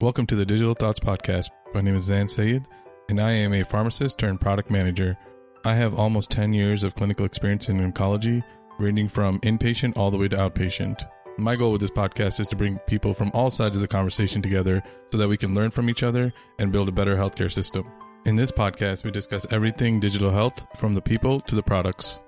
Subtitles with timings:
[0.00, 1.48] Welcome to the Digital Thoughts Podcast.
[1.74, 2.68] My name is Zain Syed,
[3.08, 5.18] and I am a pharmacist turned product manager.
[5.64, 8.44] I have almost 10 years of clinical experience in oncology,
[8.78, 11.02] ranging from inpatient all the way to outpatient.
[11.36, 14.40] My goal with this podcast is to bring people from all sides of the conversation
[14.40, 17.84] together so that we can learn from each other and build a better healthcare system.
[18.24, 22.20] In this podcast, we discuss everything digital health from the people to the products.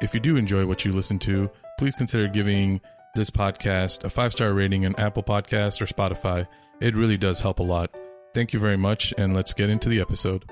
[0.00, 1.50] If you do enjoy what you listen to,
[1.80, 2.80] please consider giving
[3.16, 6.46] this podcast a five star rating on Apple Podcasts or Spotify.
[6.80, 7.90] It really does help a lot.
[8.34, 10.44] Thank you very much, and let's get into the episode.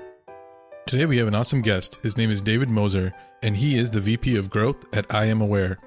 [0.87, 1.99] Today we have an awesome guest.
[2.01, 3.13] His name is David Moser,
[3.43, 5.77] and he is the VP of Growth at imaware.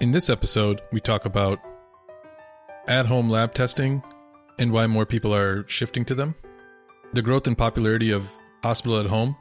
[0.00, 1.60] In this episode, we talk about
[2.88, 4.02] at home lab testing
[4.58, 6.34] and why more people are shifting to them,
[7.12, 8.28] the growth and popularity of
[8.64, 9.36] hospital at home,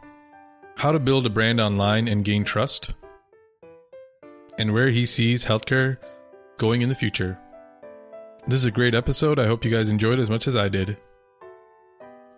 [0.78, 2.94] how to build a brand online and gain trust,
[4.58, 5.98] and where he sees healthcare
[6.58, 7.40] going in the future.
[8.48, 9.40] This is a great episode.
[9.40, 10.98] I hope you guys enjoyed as much as I did.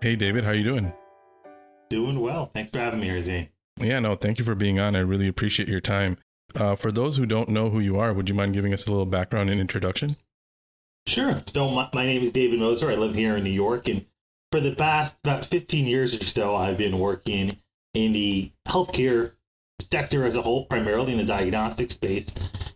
[0.02, 0.94] Hey David, how you doing?
[1.90, 2.52] Doing well.
[2.54, 3.50] Thanks for having me here, Z.
[3.80, 4.96] Yeah, no, thank you for being on.
[4.96, 6.18] I really appreciate your time.
[6.56, 8.90] Uh, for those who don't know who you are, would you mind giving us a
[8.90, 10.18] little background and introduction?
[11.06, 11.44] Sure.
[11.54, 12.92] So my, my name is David Moser.
[12.92, 14.06] I live here in New York, and
[14.52, 17.58] for the past about 15 years or so, I've been working
[17.94, 19.32] in the healthcare
[19.82, 22.28] sector as a whole, primarily in the diagnostic space.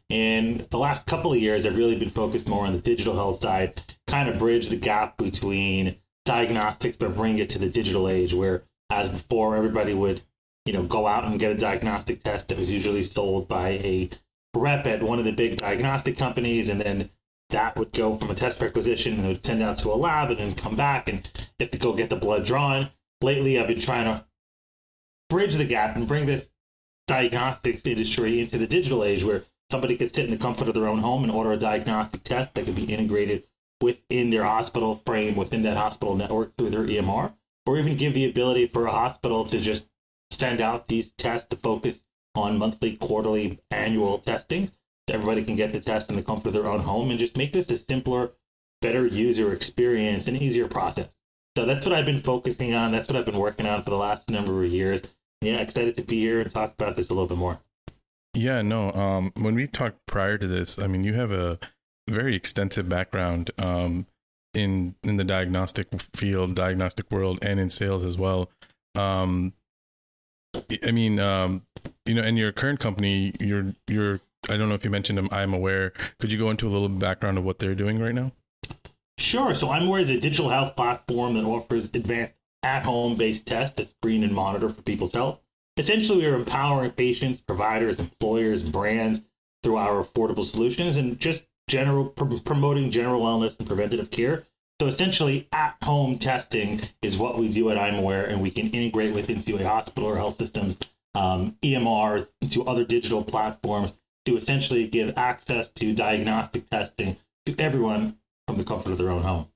[0.09, 3.41] And the last couple of years, I've really been focused more on the digital health
[3.41, 8.33] side, kind of bridge the gap between diagnostics, but bring it to the digital age,
[8.33, 10.21] where as before, everybody would,
[10.65, 14.09] you know, go out and get a diagnostic test that was usually sold by a
[14.53, 17.09] rep at one of the big diagnostic companies, and then
[17.51, 20.29] that would go from a test requisition and it would send out to a lab
[20.29, 21.27] and then come back and
[21.59, 22.89] have to go get the blood drawn.
[23.21, 24.25] Lately, I've been trying to
[25.29, 26.47] bridge the gap and bring this
[27.11, 30.87] diagnostics industry into the digital age where somebody could sit in the comfort of their
[30.87, 33.43] own home and order a diagnostic test that could be integrated
[33.81, 37.33] within their hospital frame, within that hospital network through their EMR,
[37.65, 39.85] or even give the ability for a hospital to just
[40.31, 41.99] send out these tests to focus
[42.33, 44.71] on monthly, quarterly, annual testing.
[45.09, 47.35] So everybody can get the test in the comfort of their own home and just
[47.35, 48.31] make this a simpler,
[48.81, 51.09] better user experience and easier process.
[51.57, 52.93] So that's what I've been focusing on.
[52.93, 55.01] That's what I've been working on for the last number of years.
[55.41, 57.59] Yeah, excited to be here and talk about this a little bit more.
[58.33, 58.91] Yeah, no.
[58.93, 61.59] Um, when we talked prior to this, I mean, you have a
[62.07, 64.05] very extensive background um,
[64.53, 68.49] in in the diagnostic field, diagnostic world, and in sales as well.
[68.95, 69.53] Um,
[70.83, 71.63] I mean, um,
[72.05, 74.21] you know, in your current company, you're you're.
[74.49, 75.29] I don't know if you mentioned them.
[75.29, 75.91] imaware.
[76.19, 78.31] Could you go into a little background of what they're doing right now?
[79.19, 79.53] Sure.
[79.53, 84.23] So imaware is a digital health platform that offers advanced at-home based tests that screen
[84.23, 85.39] and monitor for people's health.
[85.77, 89.21] Essentially, we are empowering patients, providers, employers, brands
[89.63, 94.45] through our affordable solutions and just general pr- promoting general wellness and preventative care.
[94.81, 99.29] So essentially, at-home testing is what we do at imaware, and we can integrate with
[99.29, 100.77] into a hospital or health systems,
[101.13, 103.93] um, EMR, to other digital platforms
[104.25, 108.17] to essentially give access to diagnostic testing to everyone
[108.47, 109.47] from the comfort of their own home.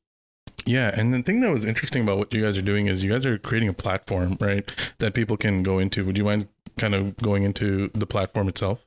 [0.66, 3.12] Yeah, and the thing that was interesting about what you guys are doing is you
[3.12, 6.04] guys are creating a platform, right, that people can go into.
[6.06, 8.86] Would you mind kind of going into the platform itself?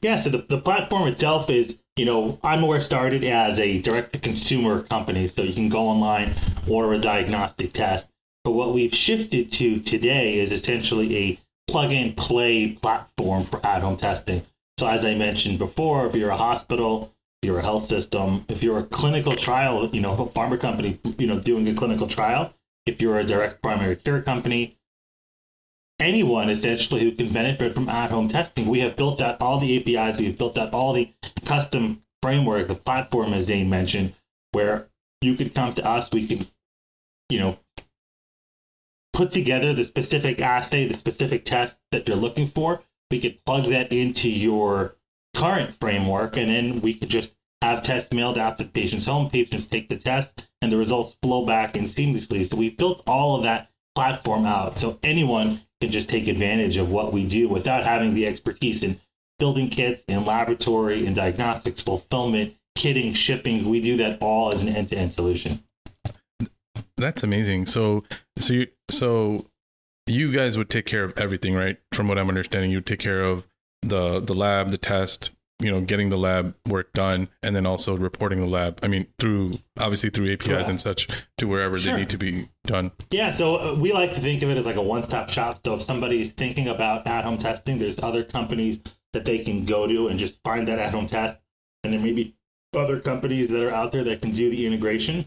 [0.00, 4.20] Yeah, so the, the platform itself is, you know, imaware started as a direct to
[4.20, 6.36] consumer company, so you can go online,
[6.68, 8.06] order a diagnostic test.
[8.44, 13.82] But what we've shifted to today is essentially a plug and play platform for at
[13.82, 14.46] home testing.
[14.78, 17.12] So, as I mentioned before, if you're a hospital,
[17.42, 21.26] you're a health system, if you're a clinical trial, you know, a pharma company, you
[21.26, 22.52] know, doing a clinical trial,
[22.86, 24.76] if you're a direct primary care company,
[26.00, 28.66] anyone essentially who can benefit from at-home testing.
[28.66, 31.12] We have built out all the APIs, we've built out all the
[31.44, 34.14] custom framework, the platform, as Zain mentioned,
[34.52, 34.88] where
[35.20, 36.46] you could come to us, we can,
[37.28, 37.58] you know,
[39.12, 42.82] put together the specific assay, the specific test that you're looking for.
[43.10, 44.94] We could plug that into your
[45.38, 47.30] current framework, and then we could just
[47.62, 49.30] have tests mailed out to patient's home.
[49.30, 52.48] Patients take the test, and the results flow back in seamlessly.
[52.48, 56.90] So we built all of that platform out so anyone can just take advantage of
[56.90, 59.00] what we do without having the expertise in
[59.38, 63.68] building kits in laboratory and diagnostics, fulfillment, kitting, shipping.
[63.68, 65.62] We do that all as an end-to-end solution.
[66.96, 67.66] That's amazing.
[67.66, 68.02] So,
[68.38, 69.46] so you, so
[70.08, 71.78] you guys would take care of everything, right?
[71.92, 73.46] From what I'm understanding, you take care of
[73.82, 77.96] the the lab, the test, you know, getting the lab work done, and then also
[77.96, 78.78] reporting the lab.
[78.82, 80.68] I mean, through obviously through APIs Correct.
[80.68, 81.08] and such
[81.38, 81.92] to wherever sure.
[81.92, 82.92] they need to be done.
[83.10, 85.60] Yeah, so uh, we like to think of it as like a one-stop shop.
[85.64, 88.78] So if somebody's thinking about at-home testing, there's other companies
[89.12, 91.38] that they can go to and just find that at-home test,
[91.82, 92.34] and then maybe
[92.76, 95.26] other companies that are out there that can do the integration.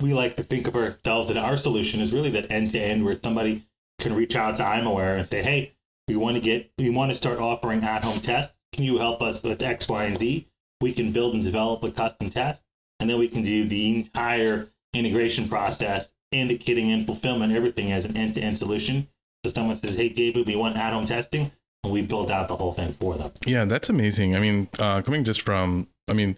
[0.00, 3.04] We like to think of ourselves and our solution is really that end to end
[3.04, 3.66] where somebody
[3.98, 5.72] can reach out to imaware and say, hey,
[6.10, 8.52] we want to get, we want to start offering at home tests.
[8.72, 10.48] Can you help us with X, Y, and Z?
[10.80, 12.62] We can build and develop a custom test,
[12.98, 17.92] and then we can do the entire integration process and the kitting and fulfillment, everything
[17.92, 19.06] as an end to end solution.
[19.44, 21.52] So someone says, hey, David, we want at home testing
[21.84, 23.30] and we build out the whole thing for them.
[23.46, 24.34] Yeah, that's amazing.
[24.34, 26.36] I mean, uh, coming just from, I mean,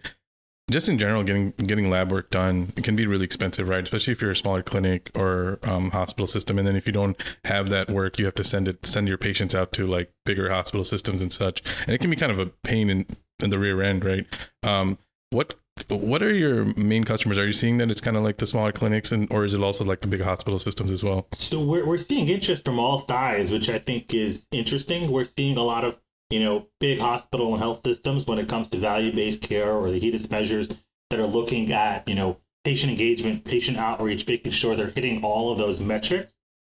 [0.71, 3.83] just in general, getting getting lab work done it can be really expensive, right?
[3.83, 7.21] Especially if you're a smaller clinic or um, hospital system, and then if you don't
[7.45, 10.51] have that work, you have to send it send your patients out to like bigger
[10.51, 13.07] hospital systems and such, and it can be kind of a pain in
[13.41, 14.27] in the rear end, right?
[14.63, 14.99] Um,
[15.31, 15.55] what
[15.89, 17.39] what are your main customers?
[17.39, 19.61] Are you seeing that it's kind of like the smaller clinics, and or is it
[19.63, 21.27] also like the big hospital systems as well?
[21.39, 25.11] So we're we're seeing interest from all sides, which I think is interesting.
[25.11, 25.97] We're seeing a lot of
[26.33, 29.91] you know big hospital and health systems when it comes to value based care or
[29.91, 30.69] the HEDIS measures
[31.11, 35.51] that are looking at you know patient engagement, patient outreach, making sure they're hitting all
[35.51, 36.33] of those metrics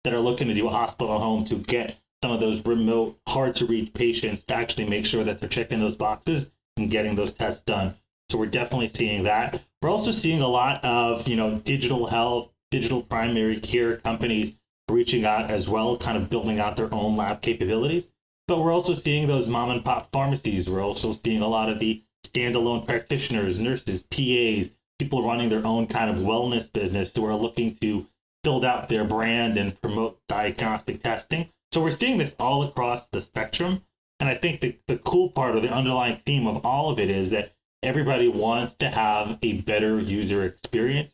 [0.04, 3.56] that are looking to do a hospital home to get some of those remote, hard
[3.56, 6.48] to reach patients to actually make sure that they're checking those boxes
[6.78, 7.96] and getting those tests done.
[8.32, 9.62] So we're definitely seeing that.
[9.82, 14.54] We're also seeing a lot of, you know, digital health, digital primary care companies
[14.90, 18.08] reaching out as well, kind of building out their own lab capabilities.
[18.48, 20.68] But we're also seeing those mom and pop pharmacies.
[20.68, 25.88] We're also seeing a lot of the standalone practitioners, nurses, PAs, people running their own
[25.88, 28.08] kind of wellness business who are looking to
[28.44, 31.50] build out their brand and promote diagnostic testing.
[31.72, 33.84] So we're seeing this all across the spectrum.
[34.20, 37.10] And I think the, the cool part or the underlying theme of all of it
[37.10, 41.14] is that everybody wants to have a better user experience.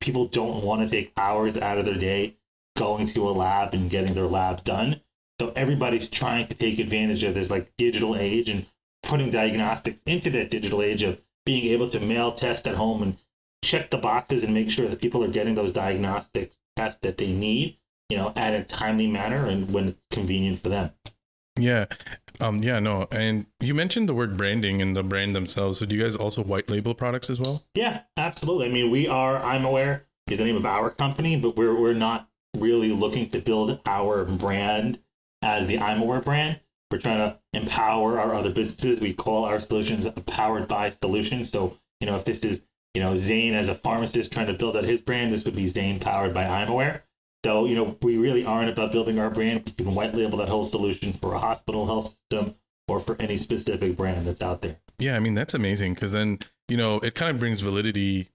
[0.00, 2.36] People don't want to take hours out of their day
[2.76, 5.00] going to a lab and getting their labs done.
[5.40, 8.66] So everybody's trying to take advantage of this like digital age and
[9.02, 13.16] putting diagnostics into that digital age of being able to mail tests at home and
[13.62, 17.32] check the boxes and make sure that people are getting those diagnostics tests that they
[17.32, 17.78] need,
[18.08, 20.90] you know, at a timely manner and when it's convenient for them.
[21.58, 21.86] Yeah.
[22.40, 23.08] Um, yeah, no.
[23.10, 25.78] And you mentioned the word branding and the brand themselves.
[25.78, 27.64] So do you guys also white label products as well?
[27.74, 28.66] Yeah, absolutely.
[28.66, 32.28] I mean, we are, imaware, is the name of our company, but we're, we're not
[32.58, 34.98] really looking to build our brand
[35.46, 36.60] as the imaware brand.
[36.90, 39.00] We're trying to empower our other businesses.
[39.00, 41.50] We call our solutions powered by solutions.
[41.50, 42.60] So, you know, if this is,
[42.94, 45.68] you know, Zain as a pharmacist trying to build out his brand, this would be
[45.68, 47.02] Zain powered by imaware.
[47.44, 49.64] So, you know, we really aren't about building our brand.
[49.66, 52.56] We can white label that whole solution for a hospital health system
[52.88, 54.76] or for any specific brand that's out there.
[54.98, 56.38] Yeah, I mean, that's amazing because then,
[56.68, 58.30] you know, it kind of brings validity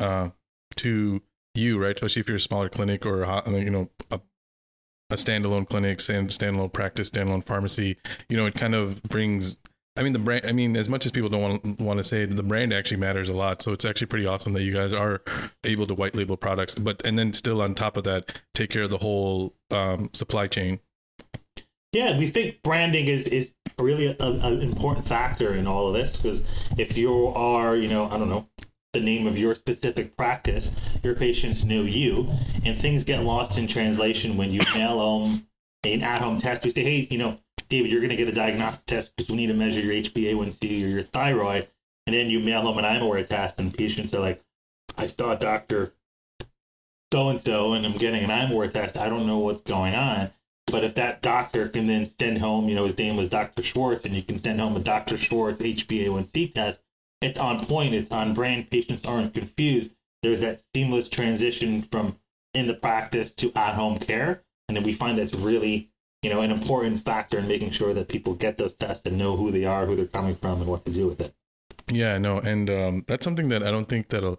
[0.00, 0.30] uh,
[0.76, 1.22] to
[1.54, 1.94] you, right?
[1.96, 4.20] Especially if you're a smaller clinic or, you know, a,
[5.10, 7.96] a standalone clinic, stand, standalone practice, standalone pharmacy.
[8.28, 9.58] You know, it kind of brings
[9.96, 10.44] I mean the brand.
[10.44, 13.28] I mean, as much as people don't want want to say the brand actually matters
[13.28, 13.62] a lot.
[13.62, 15.22] So it's actually pretty awesome that you guys are
[15.64, 18.82] able to white label products, but and then still on top of that, take care
[18.82, 20.80] of the whole um, supply chain.
[21.92, 26.42] Yeah, we think branding is is really an important factor in all of this because
[26.76, 28.46] if you are, you know, I don't know,
[28.96, 30.70] the name of your specific practice,
[31.02, 32.28] your patients know you,
[32.64, 35.46] and things get lost in translation when you mail them
[35.84, 36.64] an at-home test.
[36.64, 37.38] We say, hey, you know
[37.68, 40.84] David, you're going to get a diagnostic test because we need to measure your HbA1c
[40.84, 41.68] or your thyroid.
[42.06, 44.42] And then you mail them an I'm test, and patients are like,
[44.96, 45.92] I saw a doctor
[47.12, 48.96] so and so, and I'm getting an I'm test.
[48.96, 50.30] I don't know what's going on.
[50.68, 53.62] But if that doctor can then send home, you know, his name was Dr.
[53.62, 55.18] Schwartz, and you can send home a Dr.
[55.18, 56.80] Schwartz HbA1c test,
[57.20, 58.70] it's on point, it's on brand.
[58.70, 59.90] Patients aren't confused.
[60.22, 62.16] There's that seamless transition from
[62.54, 64.42] in the practice to at home care.
[64.68, 65.90] And then we find that's really
[66.26, 69.36] you know, an important factor in making sure that people get those tests and know
[69.36, 71.32] who they are, who they're coming from, and what to do with it.
[71.86, 74.36] Yeah, no, and um, that's something that I don't think that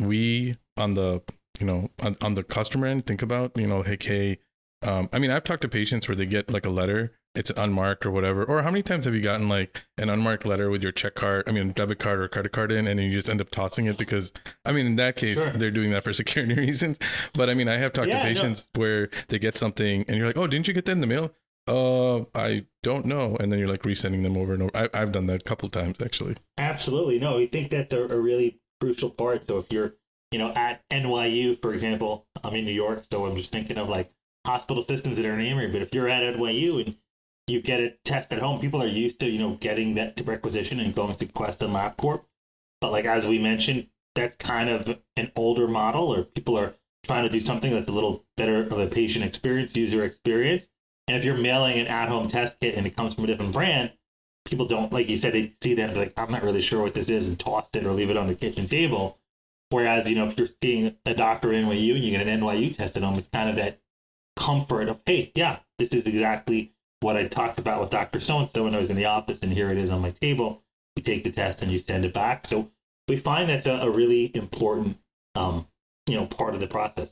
[0.00, 1.22] we on the
[1.60, 3.56] you know on, on the customer end think about.
[3.56, 4.38] You know, hey, hey,
[4.82, 8.04] um, I mean, I've talked to patients where they get like a letter it's unmarked
[8.04, 8.44] or whatever.
[8.44, 11.44] Or how many times have you gotten like an unmarked letter with your check card,
[11.46, 13.96] I mean, debit card or credit card in, and you just end up tossing it
[13.96, 14.32] because,
[14.64, 15.52] I mean, in that case, sure.
[15.52, 16.98] they're doing that for security reasons.
[17.32, 18.80] But I mean, I have talked yeah, to patients no.
[18.80, 21.32] where they get something and you're like, oh, didn't you get that in the mail?
[21.68, 23.36] Uh, I don't know.
[23.38, 24.88] And then you're like resending them over and over.
[24.92, 26.36] I, have done that a couple times actually.
[26.58, 27.20] Absolutely.
[27.20, 29.46] No, we think that's a, a really crucial part.
[29.46, 29.94] So if you're,
[30.32, 33.88] you know, at NYU, for example, I'm in New York, so I'm just thinking of
[33.88, 34.10] like
[34.44, 35.70] hospital systems that are in Emory.
[35.70, 36.96] But if you're at NYU and
[37.50, 38.60] you get a test at home.
[38.60, 42.22] People are used to, you know, getting that requisition and going to Quest and LabCorp.
[42.80, 47.24] But like as we mentioned, that's kind of an older model, or people are trying
[47.24, 50.66] to do something that's a little better of a patient experience, user experience.
[51.08, 53.92] And if you're mailing an at-home test kit and it comes from a different brand,
[54.44, 56.94] people don't like you said they see that and like I'm not really sure what
[56.94, 59.18] this is and toss it or leave it on the kitchen table.
[59.70, 62.76] Whereas you know if you're seeing a doctor in NYU and you get an NYU
[62.76, 63.80] test at home, it's kind of that
[64.36, 68.48] comfort of hey, yeah, this is exactly what I talked about with Doctor So and
[68.48, 70.62] So when I was in the office, and here it is on my table.
[70.96, 72.46] You take the test and you send it back.
[72.46, 72.70] So
[73.08, 74.98] we find that's a, a really important
[75.34, 75.66] um,
[76.06, 77.08] you know part of the process.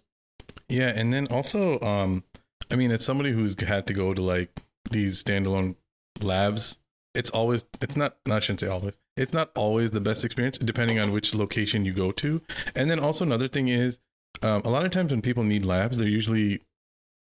[0.68, 2.24] Yeah, and then also, um,
[2.70, 5.76] I mean, as somebody who's had to go to like these standalone
[6.20, 6.78] labs,
[7.14, 8.98] it's always it's not I shouldn't say always.
[9.16, 12.40] It's not always the best experience, depending on which location you go to.
[12.76, 13.98] And then also another thing is,
[14.42, 16.60] um, a lot of times when people need labs, they're usually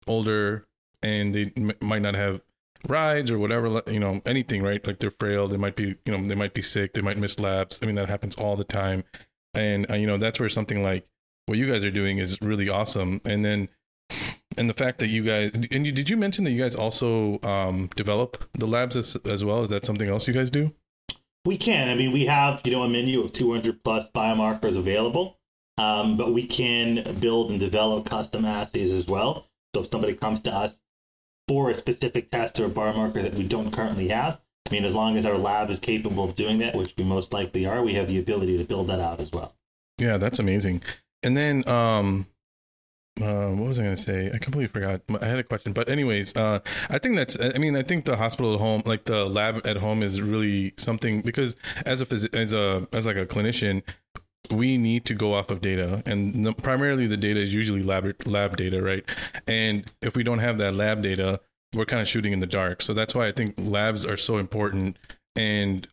[0.06, 0.66] older
[1.02, 2.40] and they m- might not have
[2.88, 4.84] rides or whatever you know anything right?
[4.86, 7.38] Like they're frail they might be you know they might be sick they might miss
[7.38, 9.04] labs i mean that happens all the time.
[9.54, 11.06] And uh, you know that's where something like
[11.46, 13.20] what you guys are doing is really awesome.
[13.24, 13.68] And then
[14.58, 17.40] and the fact that you guys and you did you mention that you guys also
[17.42, 19.62] um, develop the labs as, as well?
[19.62, 20.72] Is that something else you guys do?
[21.44, 21.88] We can.
[21.88, 25.38] I mean we have you know a menu of 200 plus biomarkers available
[25.78, 29.46] um, but we can build and develop custom assays as well.
[29.74, 30.76] So if somebody comes to us
[31.48, 34.94] for a specific test or a biomarker that we don't currently have i mean as
[34.94, 37.94] long as our lab is capable of doing that which we most likely are we
[37.94, 39.54] have the ability to build that out as well
[39.98, 40.82] yeah that's amazing
[41.22, 42.26] and then um
[43.20, 44.30] uh, what was I going to say?
[44.32, 45.02] I completely forgot.
[45.20, 47.36] I had a question, but anyways, uh, I think that's.
[47.38, 50.72] I mean, I think the hospital at home, like the lab at home, is really
[50.78, 53.82] something because as a phys- as a as like a clinician,
[54.50, 58.14] we need to go off of data, and the, primarily the data is usually lab
[58.26, 59.04] lab data, right?
[59.46, 61.40] And if we don't have that lab data,
[61.74, 62.82] we're kind of shooting in the dark.
[62.82, 64.98] So that's why I think labs are so important.
[65.36, 65.86] And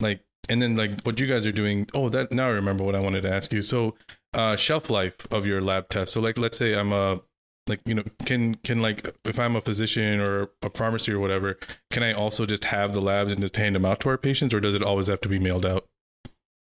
[0.00, 1.86] like, and then like what you guys are doing.
[1.94, 3.62] Oh, that now I remember what I wanted to ask you.
[3.62, 3.94] So
[4.34, 6.12] uh, shelf life of your lab test.
[6.12, 7.20] So like let's say I'm a
[7.68, 11.58] like you know can can like if I'm a physician or a pharmacy or whatever,
[11.90, 14.54] can I also just have the labs and just hand them out to our patients,
[14.54, 15.86] or does it always have to be mailed out?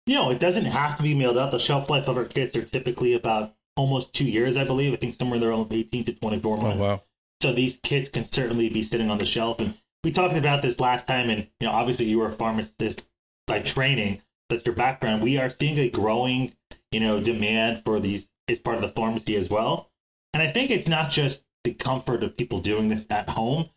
[0.05, 1.51] You know, it doesn't have to be mailed out.
[1.51, 4.93] The shelf life of our kits are typically about almost two years, I believe.
[4.93, 6.81] I think somewhere in there 18 to 24 months.
[6.81, 7.03] Oh wow!
[7.41, 9.59] So these kits can certainly be sitting on the shelf.
[9.59, 13.03] And we talked about this last time, and you know, obviously you were a pharmacist
[13.47, 14.21] by training.
[14.49, 15.23] That's your background.
[15.23, 16.53] We are seeing a growing
[16.91, 19.89] you know, demand for these is part of the pharmacy as well.
[20.33, 23.69] And I think it's not just the comfort of people doing this at home.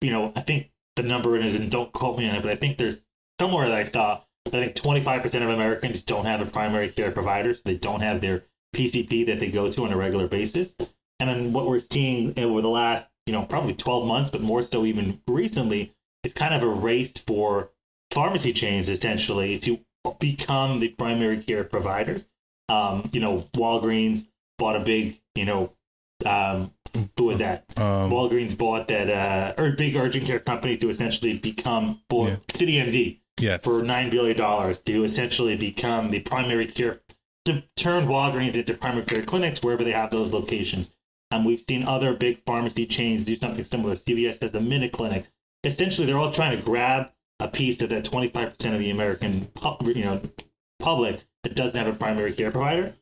[0.00, 2.56] You know, I think the number is, and don't quote me on it, but I
[2.56, 3.00] think there's
[3.40, 7.54] somewhere that I saw, I think 25% of Americans don't have a primary care provider.
[7.54, 10.72] So they don't have their PCP that they go to on a regular basis.
[11.18, 14.62] And then what we're seeing over the last, you know, probably 12 months, but more
[14.62, 17.70] so even recently, is kind of a race for
[18.12, 19.78] pharmacy chains essentially to
[20.18, 22.28] become the primary care providers.
[22.68, 24.26] Um, you know, Walgreens
[24.58, 25.72] bought a big, you know,
[26.24, 26.72] um,
[27.16, 27.64] who was that?
[27.76, 32.36] Um, Walgreens bought that, uh, or big urgent care company to essentially become, for Yeah.
[32.48, 33.64] CityMD yes.
[33.64, 37.00] for nine billion dollars to essentially become the primary care
[37.44, 40.90] to turn Walgreens into primary care clinics wherever they have those locations.
[41.30, 43.96] And we've seen other big pharmacy chains do something similar.
[43.96, 45.26] CVS has a MinuteClinic.
[45.64, 49.48] Essentially, they're all trying to grab a piece of that 25% of the American
[49.84, 50.20] you know
[50.78, 52.94] public that doesn't have a primary care provider.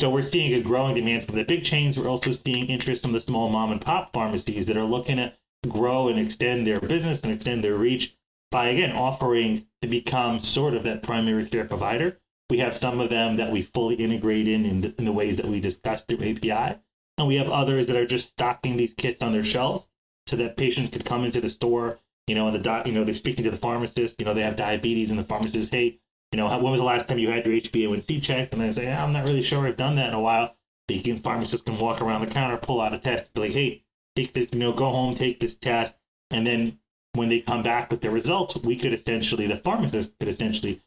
[0.00, 1.96] So we're seeing a growing demand from the big chains.
[1.96, 5.32] We're also seeing interest from the small mom and pop pharmacies that are looking to
[5.68, 8.16] grow and extend their business and extend their reach
[8.50, 12.18] by again offering to become sort of that primary care provider.
[12.48, 15.36] We have some of them that we fully integrate in in the, in the ways
[15.36, 16.78] that we discussed through API,
[17.18, 19.88] and we have others that are just stocking these kits on their shelves
[20.26, 21.98] so that patients could come into the store.
[22.28, 24.20] You know, and the doc, you know, they're speaking to the pharmacist.
[24.20, 25.98] You know, they have diabetes, and the pharmacist, hey,
[26.32, 28.54] you know, when was the last time you had your HbA1c checked?
[28.54, 30.56] And they say, I'm not really sure I've done that in a while.
[30.88, 33.84] The pharmacist can walk around the counter, pull out a test, be like, hey,
[34.16, 35.94] take this, you know, go home, take this test.
[36.30, 36.78] And then
[37.14, 40.80] when they come back with their results, we could essentially, the pharmacist could essentially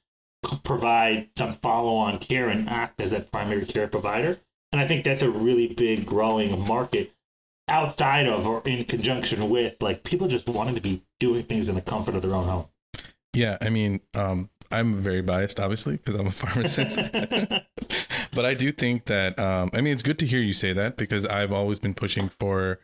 [0.64, 4.40] provide some follow on care and act as that primary care provider.
[4.72, 7.12] And I think that's a really big growing market
[7.68, 11.76] outside of or in conjunction with like people just wanting to be doing things in
[11.76, 12.66] the comfort of their own home.
[13.34, 16.98] Yeah, I mean, um, I'm very biased, obviously, because I'm a pharmacist.
[18.34, 20.98] but I do think that, um, I mean, it's good to hear you say that
[20.98, 22.80] because I've always been pushing for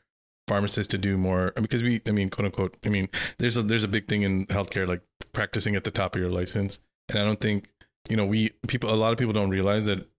[0.51, 3.86] pharmacists to do more because we, I mean, quote unquote, I mean, there's a there's
[3.86, 7.24] a big thing in healthcare like practicing at the top of your license, and I
[7.24, 7.70] don't think
[8.10, 10.10] you know we people a lot of people don't realize that.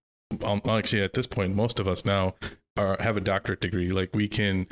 [0.43, 2.35] Um, actually, at this point, most of us now
[2.79, 3.91] are have a doctorate degree.
[3.91, 4.69] Like we can,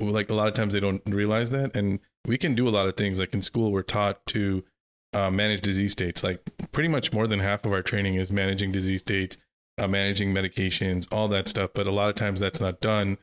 [0.00, 2.88] like a lot of times they don't realize that, and we can do a lot
[2.88, 3.18] of things.
[3.18, 4.64] Like in school, we're taught to
[5.12, 6.24] uh, manage disease states.
[6.24, 6.40] Like
[6.72, 9.36] pretty much more than half of our training is managing disease states,
[9.76, 11.72] uh, managing medications, all that stuff.
[11.74, 13.18] But a lot of times that's not done.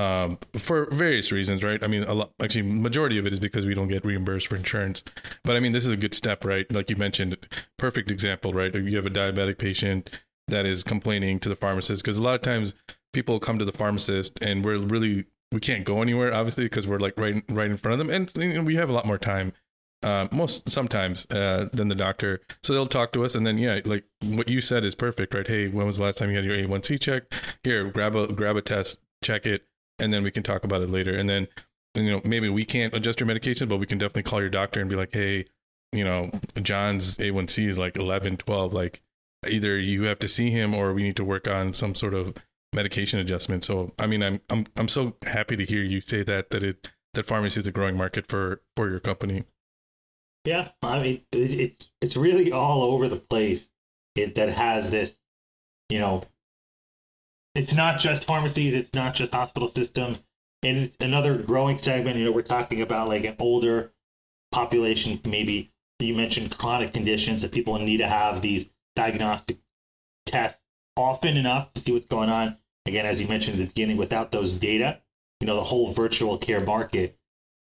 [0.00, 1.82] Um, for various reasons, right?
[1.82, 4.56] I mean, a lot, actually, majority of it is because we don't get reimbursed for
[4.56, 5.04] insurance.
[5.44, 6.70] But I mean, this is a good step, right?
[6.72, 7.36] Like you mentioned,
[7.76, 8.74] perfect example, right?
[8.74, 12.42] You have a diabetic patient that is complaining to the pharmacist because a lot of
[12.42, 12.74] times
[13.12, 17.00] people come to the pharmacist and we're really we can't go anywhere, obviously, because we're
[17.00, 19.52] like right right in front of them, and, and we have a lot more time.
[20.02, 23.80] Uh, most sometimes uh, than the doctor, so they'll talk to us, and then yeah,
[23.84, 25.46] like what you said is perfect, right?
[25.46, 27.24] Hey, when was the last time you had your A1C check?
[27.62, 29.66] Here, grab a grab a test, check it,
[30.00, 31.14] and then we can talk about it later.
[31.14, 31.46] And then,
[31.94, 34.80] you know, maybe we can't adjust your medication, but we can definitely call your doctor
[34.80, 35.46] and be like, hey,
[35.92, 36.30] you know,
[36.62, 38.72] John's A1C is like 11, 12.
[38.72, 39.02] Like
[39.48, 42.34] either you have to see him or we need to work on some sort of
[42.72, 43.64] medication adjustment.
[43.64, 46.88] So, I mean, I'm, I'm, I'm so happy to hear you say that, that it,
[47.14, 49.44] that pharmacy is a growing market for, for your company.
[50.44, 50.68] Yeah.
[50.82, 53.68] I mean, it's, it's really all over the place
[54.14, 55.16] it, that has this,
[55.88, 56.22] you know,
[57.54, 60.20] it's not just pharmacies, it's not just hospital systems,
[60.62, 62.16] and it's another growing segment.
[62.16, 63.92] You know, we're talking about like an older
[64.52, 68.66] population, maybe you mentioned chronic conditions that people need to have these
[68.96, 69.58] diagnostic
[70.26, 70.62] tests
[70.96, 72.56] often enough to see what's going on.
[72.86, 75.00] Again, as you mentioned at the beginning, without those data,
[75.40, 77.16] you know, the whole virtual care market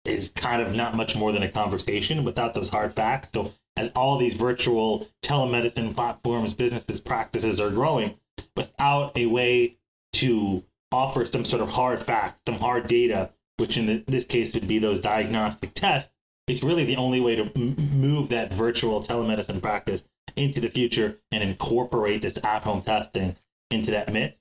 [0.05, 3.31] is kind of not much more than a conversation without those hard facts.
[3.33, 8.15] So as all these virtual telemedicine platforms, businesses, practices are growing,
[8.55, 9.77] without a way
[10.13, 14.67] to offer some sort of hard facts, some hard data, which in this case would
[14.67, 16.11] be those diagnostic tests,
[16.47, 20.03] it's really the only way to move that virtual telemedicine practice
[20.35, 23.35] into the future and incorporate this at-home testing
[23.69, 24.37] into that mix.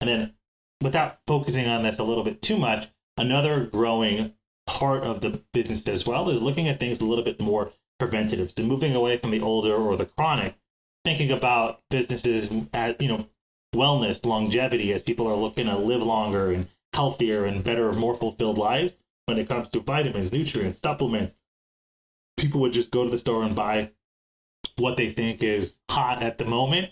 [0.00, 0.34] And then,
[0.80, 4.34] without focusing on this a little bit too much, another growing
[4.66, 8.52] part of the business as well is looking at things a little bit more preventative.
[8.56, 10.54] So moving away from the older or the chronic,
[11.08, 13.26] thinking about businesses as you know
[13.74, 18.58] wellness, longevity, as people are looking to live longer and healthier and better, more fulfilled
[18.58, 18.92] lives
[19.24, 21.34] when it comes to vitamins, nutrients, supplements.
[22.36, 23.90] People would just go to the store and buy
[24.76, 26.90] what they think is hot at the moment.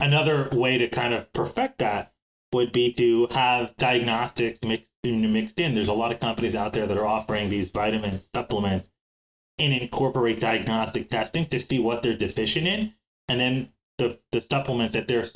[0.00, 2.12] Another way to kind of perfect that
[2.52, 5.74] would be to have diagnostics mixed mixed in.
[5.74, 8.90] There's a lot of companies out there that are offering these vitamin supplements,
[9.58, 12.92] and incorporate diagnostic testing to see what they're deficient in,
[13.30, 15.26] and then the, the supplements that they're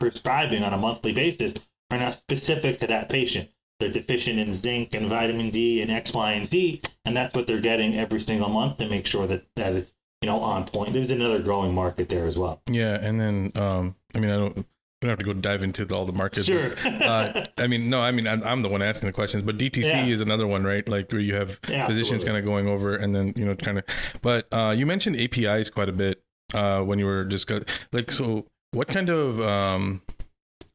[0.00, 1.52] prescribing on a monthly basis
[1.90, 3.50] are not specific to that patient.
[3.78, 7.46] They're deficient in zinc and vitamin D and X, Y, and Z, and that's what
[7.46, 10.94] they're getting every single month to make sure that, that it's you know on point.
[10.94, 12.62] There's another growing market there as well.
[12.70, 14.56] Yeah, and then um, I mean I don't
[15.02, 16.46] we don't have to go dive into all the markets.
[16.46, 16.76] Sure.
[16.84, 19.84] But, uh, I mean, no, I mean, I'm the one asking the questions, but DTC
[19.84, 20.06] yeah.
[20.06, 20.88] is another one, right?
[20.88, 23.78] Like where you have yeah, physicians kind of going over and then, you know, kind
[23.78, 23.84] of,
[24.22, 26.21] but uh, you mentioned APIs quite a bit
[26.54, 30.02] uh, when you were discussing, like, so what kind of, um,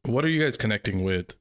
[0.04, 1.36] what are you guys connecting with?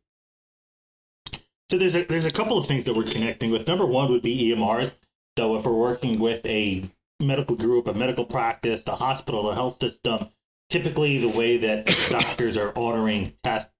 [1.69, 3.67] So there's a, there's a couple of things that we're connecting with.
[3.67, 4.93] Number one would be EMRs.
[5.37, 9.77] So if we're working with a medical group, a medical practice, a hospital, a health
[9.81, 10.29] system,
[10.69, 13.71] typically the way that doctors are ordering tests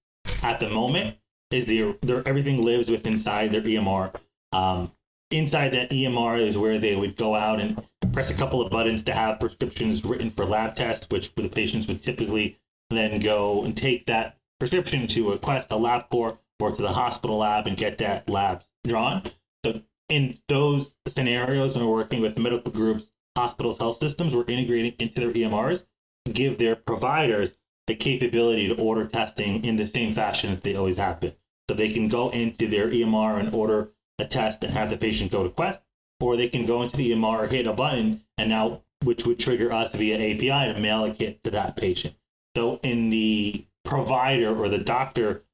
[0.42, 1.16] at the moment
[1.50, 1.94] is their
[2.28, 4.14] everything lives within inside their EMR.
[4.52, 4.92] Um,
[5.30, 9.02] inside that EMR is where they would go out and press a couple of buttons
[9.04, 12.58] to have prescriptions written for lab tests, which the patients would typically
[12.90, 17.38] then go and take that prescription to request a a LabCorp, or to the hospital
[17.38, 19.22] lab and get that lab drawn.
[19.64, 24.94] So in those scenarios, when we're working with medical groups, hospitals, health systems, we're integrating
[24.98, 25.84] into their EMRs,
[26.24, 27.54] to give their providers
[27.86, 31.34] the capability to order testing in the same fashion that they always have been.
[31.70, 35.32] So they can go into their EMR and order a test and have the patient
[35.32, 35.80] go to Quest,
[36.20, 39.72] or they can go into the EMR, hit a button, and now which would trigger
[39.72, 42.14] us via API to mail a kit to that patient.
[42.56, 45.44] So in the provider or the doctor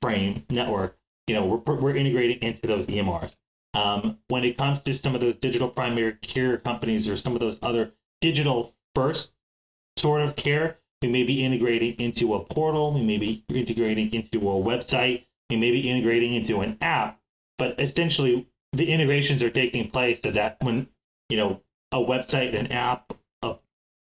[0.00, 0.96] frame network,
[1.28, 3.34] you know, we're, we're integrating into those EMRs.
[3.74, 7.40] Um, when it comes to some of those digital primary care companies or some of
[7.40, 9.32] those other digital first
[9.96, 14.38] sort of care, we may be integrating into a portal, we may be integrating into
[14.38, 17.18] a website, we may be integrating into an app,
[17.58, 20.88] but essentially the integrations are taking place so that when
[21.28, 21.60] you know
[21.92, 23.12] a website, an app,
[23.42, 23.56] a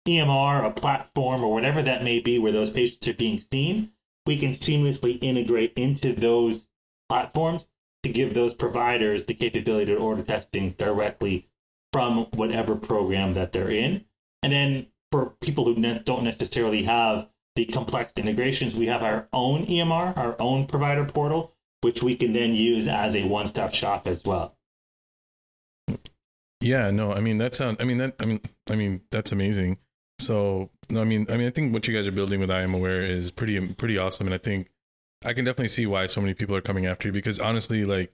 [0.07, 3.91] EMR, a platform, or whatever that may be, where those patients are being seen,
[4.27, 6.69] we can seamlessly integrate into those
[7.09, 7.67] platforms
[8.03, 11.49] to give those providers the capability to order testing directly
[11.93, 14.05] from whatever program that they're in.
[14.43, 19.29] And then for people who ne- don't necessarily have the complex integrations, we have our
[19.33, 24.07] own EMR, our own provider portal, which we can then use as a one-stop shop
[24.07, 24.55] as well.
[26.61, 27.79] Yeah, no, I mean that sounds.
[27.81, 28.17] I mean that.
[28.21, 29.79] I mean, I mean that's amazing.
[30.19, 33.09] So, no, I mean, I mean, I think what you guys are building with imaware
[33.09, 34.69] is pretty, pretty awesome, and I think
[35.25, 38.13] I can definitely see why so many people are coming after you because honestly, like,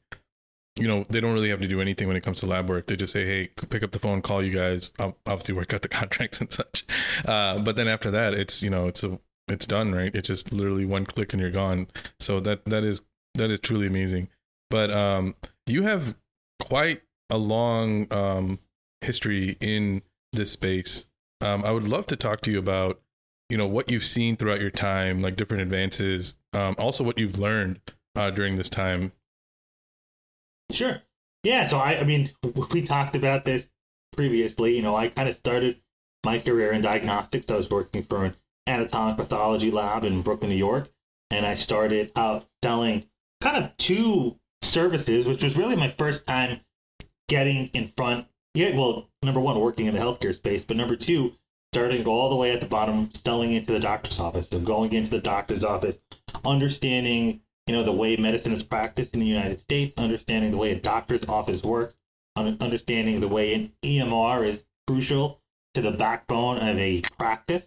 [0.76, 2.87] you know, they don't really have to do anything when it comes to lab work.
[2.87, 5.83] They just say, "Hey, pick up the phone, call you guys." I'll obviously work out
[5.83, 6.85] the contracts and such.
[7.26, 10.14] Uh, but then after that, it's you know, it's a it's done, right?
[10.14, 11.88] It's just literally one click and you're gone.
[12.20, 13.00] So that that is
[13.37, 14.29] that is truly amazing.
[14.70, 15.35] But um,
[15.66, 16.16] you have
[16.61, 18.59] quite a long um
[19.01, 21.07] history in this space.
[21.40, 23.01] Um, I would love to talk to you about
[23.49, 26.38] you know what you've seen throughout your time, like different advances.
[26.53, 27.81] Um, also what you've learned
[28.16, 29.12] uh, during this time
[30.72, 31.01] Sure.
[31.42, 31.66] Yeah.
[31.66, 32.31] So I, I mean,
[32.70, 33.68] we talked about this
[34.16, 34.75] previously.
[34.75, 35.81] You know, I kind of started
[36.25, 37.51] my career in diagnostics.
[37.51, 40.88] I was working for an anatomic pathology lab in Brooklyn, New York,
[41.31, 43.07] and I started out selling
[43.40, 46.61] kind of two services, which was really my first time
[47.29, 48.27] getting in front.
[48.55, 51.33] Yeah, well, number one, working in the healthcare space, but number two,
[51.72, 54.49] starting all the way at the bottom, selling into the doctor's office.
[54.51, 55.99] So going into the doctor's office,
[56.44, 60.72] understanding you know the way medicine is practiced in the United States, understanding the way
[60.72, 61.94] a doctor's office works,
[62.37, 65.40] understanding the way an EMR is crucial
[65.75, 67.66] to the backbone of a practice.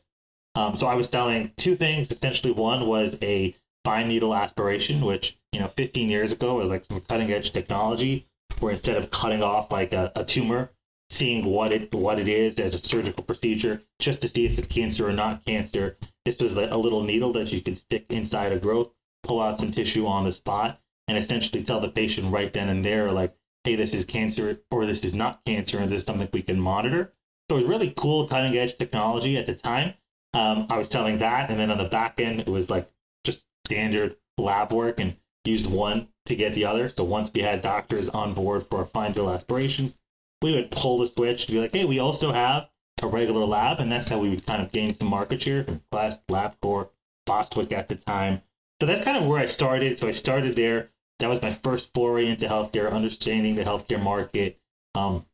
[0.55, 2.11] Um, so I was selling two things.
[2.11, 3.55] Essentially, one was a
[3.85, 7.51] fine needle aspiration, which you know 15 years ago it was like some cutting edge
[7.51, 8.27] technology,
[8.59, 10.71] where instead of cutting off like a, a tumor,
[11.09, 14.67] seeing what it what it is as a surgical procedure, just to see if it's
[14.67, 15.97] cancer or not cancer.
[16.25, 18.91] This was like a little needle that you could stick inside a growth
[19.23, 22.83] pull out some tissue on the spot and essentially tell the patient right then and
[22.83, 26.29] there, like, hey, this is cancer or this is not cancer and this is something
[26.33, 27.13] we can monitor.
[27.49, 29.93] So it was really cool, cutting edge technology at the time.
[30.33, 32.89] Um, I was telling that, and then on the back end, it was like
[33.23, 35.15] just standard lab work and
[35.49, 36.89] used one to get the other.
[36.89, 39.95] So once we had doctors on board for our fine needle aspirations,
[40.41, 42.69] we would pull the switch to be like, hey, we also have
[43.01, 45.81] a regular lab, and that's how we would kind of gain some market share from
[45.91, 46.89] Quest, LabCorp,
[47.25, 48.41] Bostwick at the time.
[48.79, 49.99] So that's kind of where I started.
[49.99, 50.91] So I started there.
[51.19, 54.59] That was my first foray into healthcare, understanding the healthcare market.
[54.95, 55.25] Um,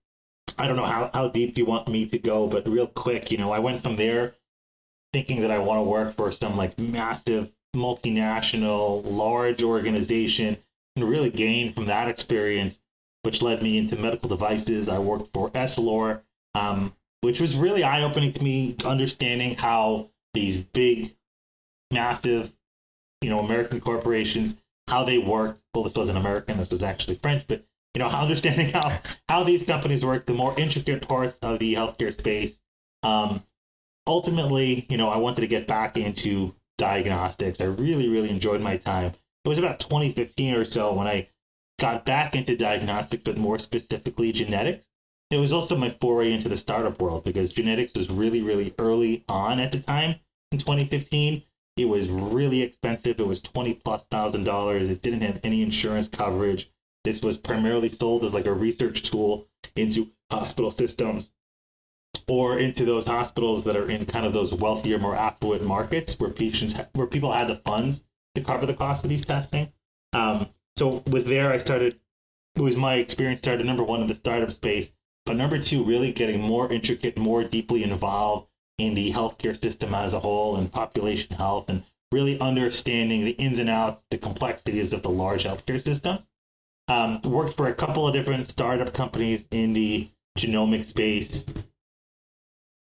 [0.57, 3.37] I don't know how, how deep you want me to go, but real quick, you
[3.37, 4.35] know, I went from there
[5.13, 10.57] thinking that I want to work for some like massive multinational, large organization
[10.95, 12.79] and really gained from that experience,
[13.23, 14.89] which led me into medical devices.
[14.89, 16.21] I worked for Essilor,
[16.53, 21.15] um, which was really eye opening to me, understanding how these big,
[21.91, 22.51] massive
[23.21, 24.55] you know, American corporations,
[24.87, 25.59] how they worked.
[25.73, 29.63] Well, this wasn't American, this was actually French, but you know, understanding how how these
[29.63, 32.57] companies work, the more intricate parts of the healthcare space.
[33.03, 33.43] Um,
[34.07, 37.61] ultimately, you know, I wanted to get back into diagnostics.
[37.61, 39.13] I really, really enjoyed my time.
[39.43, 41.29] It was about 2015 or so when I
[41.79, 44.85] got back into diagnostics, but more specifically genetics.
[45.31, 49.23] It was also my foray into the startup world because genetics was really, really early
[49.27, 50.15] on at the time
[50.51, 51.43] in 2015.
[51.77, 53.19] It was really expensive.
[53.19, 54.89] It was twenty plus thousand dollars.
[54.89, 56.69] It didn't have any insurance coverage.
[57.03, 61.31] This was primarily sold as like a research tool into hospital systems
[62.27, 66.29] or into those hospitals that are in kind of those wealthier, more affluent markets where
[66.29, 68.03] patients where people had the funds
[68.35, 69.71] to cover the cost of these testing.
[70.13, 71.99] Um, so with there, I started.
[72.55, 74.91] It was my experience started number one in the startup space,
[75.25, 78.47] but number two, really getting more intricate, more deeply involved
[78.77, 83.59] in the healthcare system as a whole and population health and really understanding the ins
[83.59, 86.25] and outs, the complexities of the large healthcare systems.
[86.87, 91.43] Um, worked for a couple of different startup companies in the genomic space.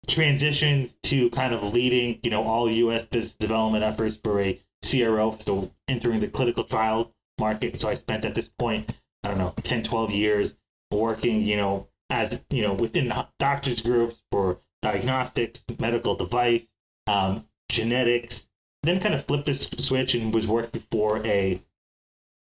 [0.08, 3.04] Transitioned to kind of leading, you know, all U.S.
[3.04, 7.80] business development efforts for a CRO, so entering the clinical trial market.
[7.80, 10.54] So I spent at this point, I don't know, 10, 12 years
[10.90, 16.66] working, you know, as, you know, within doctors groups for diagnostics, medical device,
[17.06, 18.48] um, genetics,
[18.82, 21.60] then kind of flipped the switch and was working for a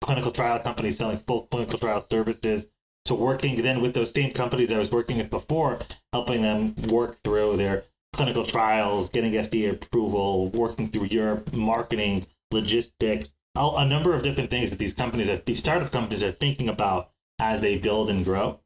[0.00, 2.66] clinical trial company selling full clinical trial services.
[3.06, 5.80] So working then with those same companies I was working with before,
[6.12, 7.84] helping them work through their
[8.14, 14.70] clinical trials, getting FDA approval, working through Europe, marketing, logistics, a number of different things
[14.70, 18.60] that these companies, are, these startup companies are thinking about as they build and grow,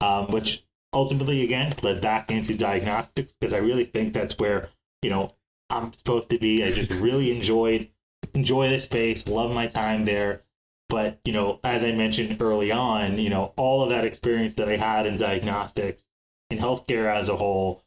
[0.00, 4.70] um, which ultimately again led back into diagnostics because I really think that's where
[5.02, 5.34] you know
[5.70, 6.64] I'm supposed to be.
[6.64, 7.88] I just really enjoyed
[8.34, 10.42] enjoy the space, love my time there.
[10.88, 14.68] But you know, as I mentioned early on, you know, all of that experience that
[14.68, 16.02] I had in diagnostics
[16.50, 17.82] in healthcare as a whole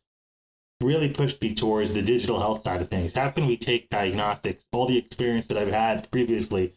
[0.81, 3.13] really pushed me towards the digital health side of things.
[3.13, 6.73] How can we take diagnostics, all the experience that I've had previously,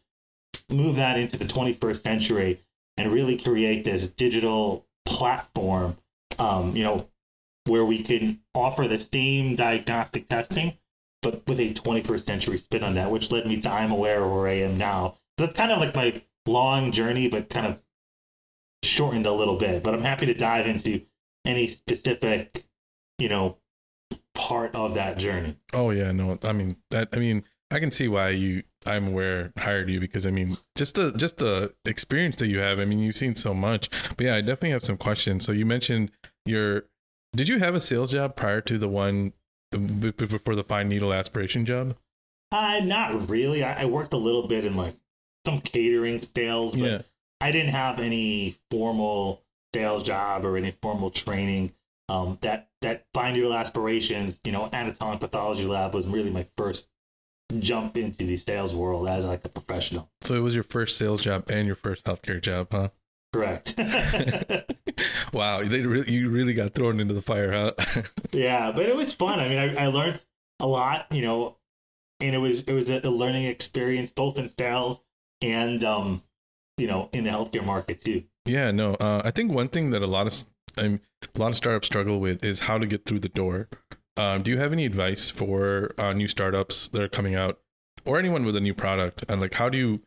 [0.68, 2.61] move that into the 21st century
[2.96, 5.96] and really create this digital platform
[6.38, 7.08] um, you know,
[7.66, 10.76] where we can offer the same diagnostic testing
[11.22, 14.48] but with a 21st century spin on that, which led me to imaware of where
[14.48, 15.18] I am now.
[15.38, 17.79] So that's kind of like my long journey, but kind of
[18.83, 19.83] shortened a little bit.
[19.83, 21.03] But I'm happy to dive into
[21.45, 22.64] any specific,
[23.18, 23.59] you know,
[24.35, 25.57] part of that journey.
[25.73, 27.09] Oh yeah, no, I mean that.
[27.12, 28.62] I mean, I can see why you.
[28.85, 32.79] imaware hired you because I mean, just the just the experience that you have.
[32.79, 33.88] I mean, you've seen so much.
[34.16, 35.45] But yeah, I definitely have some questions.
[35.45, 36.11] So you mentioned
[36.45, 36.85] your.
[37.35, 39.33] Did you have a sales job prior to the one
[39.71, 41.97] before the fine needle aspiration job?
[42.51, 43.64] Uh, not really.
[43.64, 44.97] I, I worked a little bit in like
[45.44, 47.02] some catering sales, but Yeah.
[47.40, 49.42] I didn't have any formal
[49.74, 51.72] sales job or any formal training.
[52.09, 56.87] Um, that that fine needle aspirations, you know, anatomic pathology lab was really my first
[57.59, 60.11] jump into the sales world as like a professional.
[60.22, 62.88] So it was your first sales job and your first healthcare job, huh?
[63.33, 63.74] Correct.
[65.33, 68.02] wow, really you really got thrown into the fire, huh?
[68.33, 69.40] yeah, but it was fun.
[69.40, 70.20] I mean, I, I learned
[70.61, 71.57] a lot, you know,
[72.20, 75.00] and it was it was a, a learning experience both in sales
[75.42, 76.22] and um,
[76.78, 78.24] you know, in the healthcare market too.
[78.44, 78.94] Yeah, no.
[78.94, 80.35] Uh, I think one thing that a lot of
[80.78, 81.00] um,
[81.35, 83.68] a lot of startups struggle with is how to get through the door.
[84.16, 87.61] Um, do you have any advice for uh, new startups that are coming out,
[88.05, 90.00] or anyone with a new product, and like how do you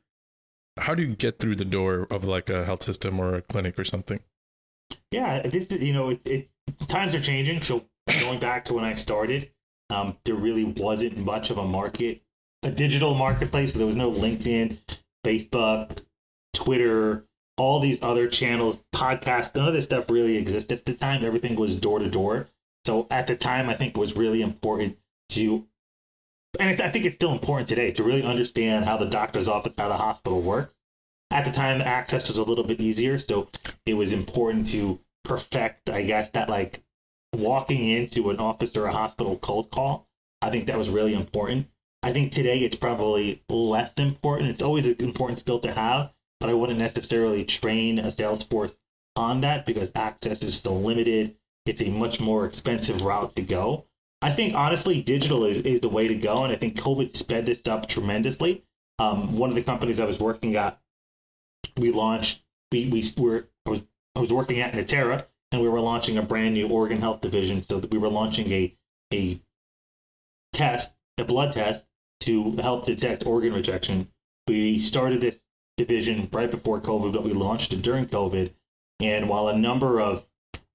[0.77, 3.79] how do you get through the door of like a health system or a clinic
[3.79, 4.19] or something?
[5.11, 6.49] Yeah, this is you know, it, it
[6.87, 7.61] times are changing.
[7.61, 7.85] So
[8.19, 9.49] going back to when I started,
[9.89, 12.21] um, there really wasn't much of a market,
[12.63, 13.71] a digital marketplace.
[13.71, 14.77] So there was no LinkedIn,
[15.25, 15.97] Facebook,
[16.53, 17.25] Twitter,
[17.57, 19.55] all these other channels, podcasts.
[19.55, 21.25] None of this stuff really existed at the time.
[21.25, 22.47] Everything was door to door.
[22.85, 24.97] So at the time, I think it was really important
[25.29, 25.65] to,
[26.59, 29.89] and I think it's still important today to really understand how the doctor's office, how
[29.89, 30.75] the hospital works.
[31.31, 33.49] At the time, access was a little bit easier, so
[33.85, 36.83] it was important to perfect, I guess, that like
[37.33, 40.07] walking into an office or a hospital cold call.
[40.41, 41.67] I think that was really important.
[42.05, 44.51] I think today it's probably less important.
[44.51, 48.77] It's always an important skill to have, but I wouldn't necessarily train a sales force
[49.15, 51.35] on that because access is still limited.
[51.65, 53.85] It's a much more expensive route to go.
[54.21, 57.47] I think honestly, digital is, is the way to go, and I think COVID sped
[57.47, 58.63] this up tremendously.
[58.99, 60.79] Um, one of the companies I was working at,
[61.75, 62.43] we launched.
[62.71, 63.81] We we were I was
[64.15, 67.63] I was working at Natera, and we were launching a brand new organ health division.
[67.63, 68.77] So we were launching a
[69.11, 69.41] a
[70.53, 71.83] test, a blood test
[72.25, 74.07] to help detect organ rejection.
[74.47, 75.41] We started this
[75.77, 78.51] division right before COVID, but we launched it during COVID.
[78.99, 80.25] And while a number of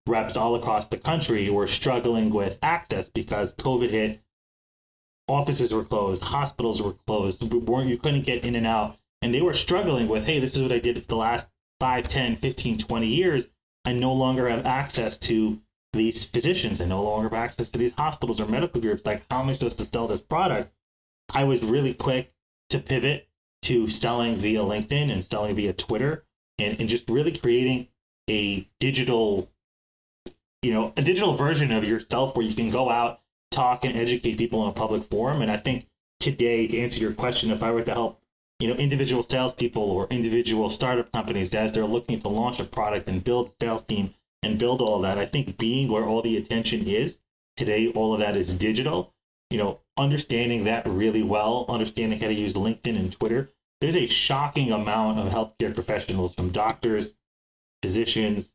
[0.06, 4.20] reps all across the country were struggling with access because COVID hit,
[5.28, 8.98] offices were closed, hospitals were closed, you couldn't get in and out.
[9.22, 12.08] And they were struggling with, hey, this is what I did for the last 5,
[12.08, 13.44] 10, 15, 20 years.
[13.84, 15.60] I no longer have access to
[15.92, 16.80] these physicians.
[16.80, 19.04] I no longer have access to these hospitals or medical groups.
[19.04, 20.72] Like, how am I supposed to sell this product?
[21.32, 22.32] I was really quick
[22.70, 23.28] to pivot
[23.62, 26.24] to selling via LinkedIn and selling via Twitter
[26.58, 27.88] and, and just really creating
[28.28, 29.50] a digital,
[30.62, 34.38] you know, a digital version of yourself where you can go out, talk and educate
[34.38, 35.42] people in a public forum.
[35.42, 35.86] And I think
[36.20, 38.20] today, to answer your question, if I were to help,
[38.58, 43.08] you know, individual salespeople or individual startup companies as they're looking to launch a product
[43.08, 46.36] and build a sales team and build all that, I think being where all the
[46.36, 47.18] attention is
[47.56, 49.12] today, all of that is digital.
[49.48, 53.50] You know, understanding that really well, understanding how to use LinkedIn and Twitter.
[53.80, 57.14] There's a shocking amount of healthcare professionals from doctors,
[57.82, 58.52] physicians,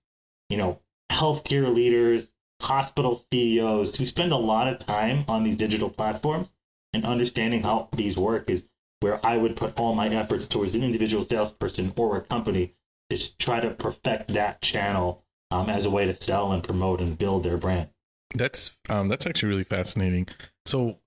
[0.50, 0.80] you know,
[1.12, 2.32] healthcare leaders,
[2.62, 6.52] hospital CEOs who spend a lot of time on these digital platforms
[6.94, 8.64] and understanding how these work is
[9.02, 12.74] where I would put all my efforts towards an individual salesperson or a company
[13.10, 17.18] to try to perfect that channel um, as a way to sell and promote and
[17.18, 17.90] build their brand.
[18.34, 20.28] That's um that's actually really fascinating.
[20.66, 21.00] So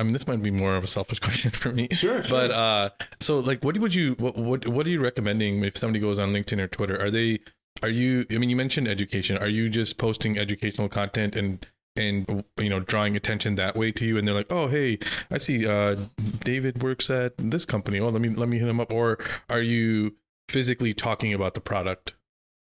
[0.00, 1.88] I mean this might be more of a selfish question for me.
[1.92, 5.76] Sure, But uh so like what would you what what what are you recommending if
[5.76, 7.00] somebody goes on LinkedIn or Twitter?
[7.00, 7.40] Are they
[7.82, 9.36] are you I mean you mentioned education.
[9.38, 11.64] Are you just posting educational content and
[11.96, 14.98] and you know drawing attention that way to you and they're like, "Oh, hey,
[15.30, 15.96] I see uh
[16.40, 18.00] David works at this company.
[18.00, 19.18] Oh, let me let me hit him up." Or
[19.50, 20.14] are you
[20.48, 22.14] physically talking about the product?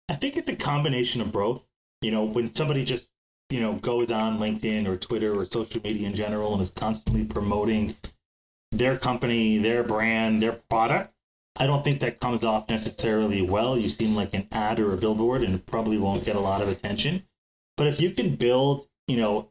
[0.08, 1.62] I think it's a combination of both.
[2.00, 3.08] You know, when somebody just,
[3.52, 7.24] you know, goes on LinkedIn or Twitter or social media in general and is constantly
[7.24, 7.96] promoting
[8.72, 11.12] their company, their brand, their product,
[11.56, 13.76] I don't think that comes off necessarily well.
[13.76, 16.68] You seem like an ad or a billboard and probably won't get a lot of
[16.68, 17.24] attention.
[17.76, 19.50] But if you can build, you know,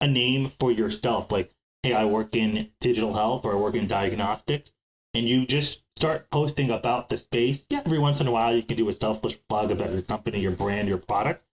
[0.00, 3.86] a name for yourself, like, hey, I work in digital health or I work in
[3.86, 4.72] diagnostics,
[5.14, 7.64] and you just start posting about the space.
[7.70, 10.40] Yeah, every once in a while you can do a selfish plug about your company,
[10.40, 11.44] your brand, your product,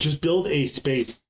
[0.00, 1.20] just build a space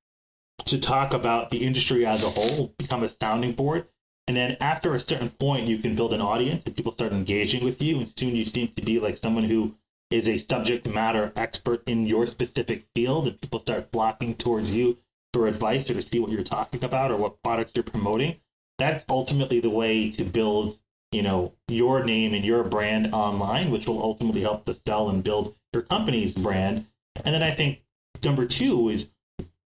[0.65, 3.87] to talk about the industry as a whole, become a sounding board.
[4.27, 7.63] And then after a certain point, you can build an audience and people start engaging
[7.63, 7.99] with you.
[7.99, 9.75] And soon you seem to be like someone who
[10.09, 13.27] is a subject matter expert in your specific field.
[13.27, 14.97] And people start flocking towards you
[15.33, 18.37] for advice or to see what you're talking about or what products you're promoting.
[18.79, 20.79] That's ultimately the way to build,
[21.11, 25.23] you know, your name and your brand online, which will ultimately help to sell and
[25.23, 26.87] build your company's brand.
[27.23, 27.81] And then I think
[28.23, 29.07] number two is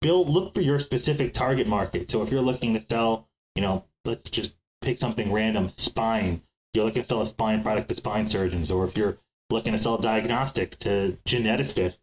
[0.01, 2.11] build look for your specific target market.
[2.11, 6.43] So if you're looking to sell, you know, let's just pick something random, spine.
[6.75, 9.19] You're looking to sell a spine product to spine surgeons, or if you're
[9.51, 11.99] looking to sell diagnostics to geneticists,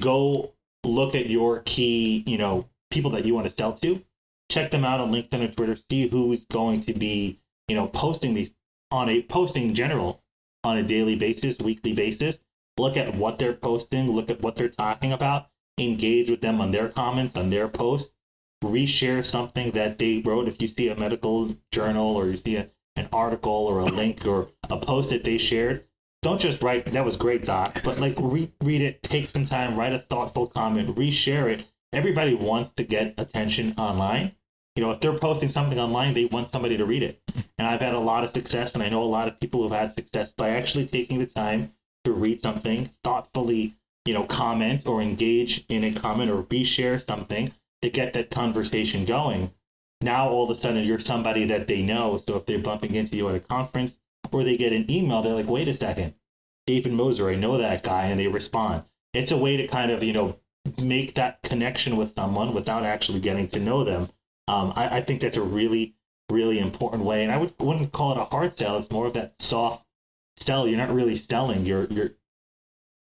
[0.00, 0.52] go
[0.84, 4.02] look at your key, you know, people that you want to sell to.
[4.50, 5.76] Check them out on LinkedIn or Twitter.
[5.90, 8.50] See who's going to be, you know, posting these
[8.90, 10.22] on a posting in general
[10.64, 12.38] on a daily basis, weekly basis.
[12.78, 14.10] Look at what they're posting.
[14.10, 15.48] Look at what they're talking about.
[15.78, 18.12] Engage with them on their comments, on their posts
[18.64, 20.48] reshare something that they wrote.
[20.48, 24.26] If you see a medical journal or you see a, an article or a link
[24.26, 25.84] or a post that they shared,
[26.22, 29.76] don't just write, that was great, Doc, but like re- read it, take some time,
[29.76, 31.66] write a thoughtful comment, reshare it.
[31.92, 34.32] Everybody wants to get attention online.
[34.74, 37.20] You know, if they're posting something online, they want somebody to read it.
[37.58, 39.72] And I've had a lot of success, and I know a lot of people who've
[39.72, 41.72] had success by actually taking the time
[42.04, 43.76] to read something, thoughtfully,
[44.08, 49.04] you know, comment or engage in a comment or reshare something to get that conversation
[49.04, 49.52] going.
[50.00, 52.16] Now all of a sudden you're somebody that they know.
[52.26, 53.98] So if they're bumping into you at a conference
[54.32, 56.14] or they get an email, they're like, wait a second,
[56.66, 58.84] David Moser, I know that guy, and they respond.
[59.12, 60.38] It's a way to kind of, you know,
[60.80, 64.08] make that connection with someone without actually getting to know them.
[64.48, 65.96] Um, I, I, think that's a really,
[66.30, 67.22] really important way.
[67.24, 68.78] And I would, wouldn't call it a hard sell.
[68.78, 69.84] It's more of that soft
[70.38, 70.66] sell.
[70.66, 71.66] You're not really selling.
[71.66, 72.10] You're you're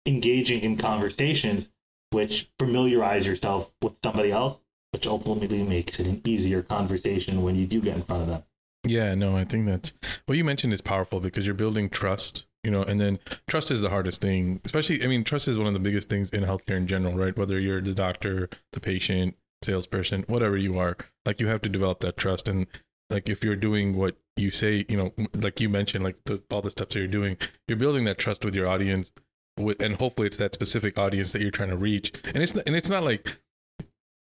[0.06, 1.68] engaging in conversations
[2.10, 4.60] which familiarize yourself with somebody else,
[4.92, 8.42] which ultimately makes it an easier conversation when you do get in front of them.
[8.84, 9.92] Yeah, no, I think that's
[10.26, 13.82] what you mentioned is powerful because you're building trust, you know, and then trust is
[13.82, 16.76] the hardest thing, especially, I mean, trust is one of the biggest things in healthcare
[16.76, 17.36] in general, right?
[17.36, 22.00] Whether you're the doctor, the patient, salesperson, whatever you are, like you have to develop
[22.00, 22.48] that trust.
[22.48, 22.66] And
[23.10, 26.62] like if you're doing what you say, you know, like you mentioned, like the, all
[26.62, 27.36] the steps that you're doing,
[27.68, 29.12] you're building that trust with your audience
[29.56, 32.12] with, and hopefully it's that specific audience that you're trying to reach.
[32.24, 33.38] And it's and it's not like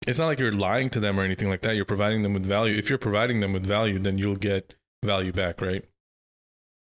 [0.07, 1.75] it's not like you're lying to them or anything like that.
[1.75, 2.75] You're providing them with value.
[2.75, 5.85] If you're providing them with value, then you'll get value back, right?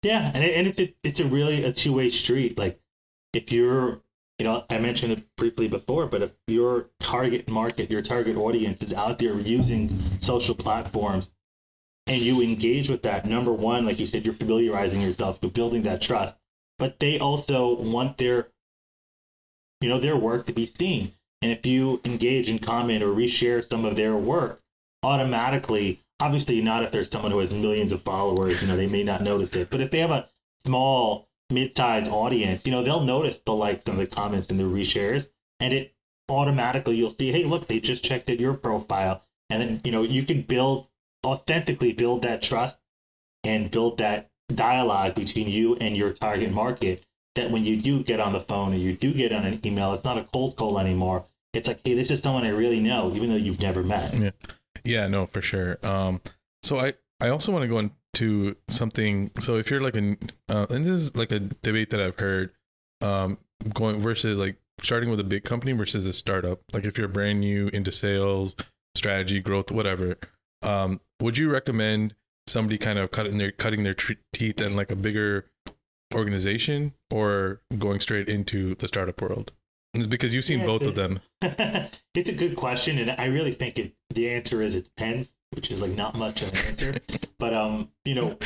[0.04, 2.58] Yeah, and it, and it's a, it's a really a two way street.
[2.58, 2.80] Like
[3.34, 4.02] if you're
[4.42, 8.82] you know, I mentioned it briefly before, but if your target market, your target audience
[8.82, 11.30] is out there using social platforms
[12.08, 15.84] and you engage with that, number one, like you said, you're familiarizing yourself, you're building
[15.84, 16.34] that trust
[16.82, 18.48] but they also want their
[19.82, 21.14] you know their work to be seen.
[21.44, 24.62] And if you engage in comment or reshare some of their work
[25.04, 29.04] automatically obviously not if there's someone who has millions of followers you know they may
[29.04, 30.28] not notice it but if they have a
[30.66, 35.28] small mid-sized audience you know they'll notice the likes and the comments and the reshares
[35.60, 35.94] and it
[36.30, 39.24] automatically you'll see hey look they just checked at your profile.
[39.50, 40.88] And then you know you can build
[41.26, 42.78] authentically build that trust
[43.44, 47.04] and build that dialogue between you and your target market
[47.36, 49.94] that when you do get on the phone or you do get on an email,
[49.94, 51.26] it's not a cold call anymore.
[51.54, 54.14] It's like, hey, this is someone I really know, even though you've never met.
[54.14, 54.32] Yeah,
[54.84, 55.78] yeah, no, for sure.
[55.84, 56.22] Um,
[56.64, 59.32] so I I also want to go into something.
[59.40, 60.18] So if you're like a,
[60.50, 62.52] uh, and this is like a debate that I've heard,
[63.02, 63.38] um,
[63.74, 66.62] going versus like starting with a big company versus a startup.
[66.74, 68.56] Like if you're brand new into sales,
[68.96, 70.18] strategy, growth, whatever,
[70.62, 72.16] um, would you recommend
[72.48, 75.46] somebody kind of cutting their cutting their tr- teeth in like a bigger
[76.14, 79.52] organization or going straight into the startup world?
[80.08, 81.20] Because you've seen yeah, both a, of them.
[81.42, 83.94] it's a good question, and I really think it.
[84.10, 86.96] The answer is it depends, which is like not much of an answer.
[87.40, 88.38] but um, you know,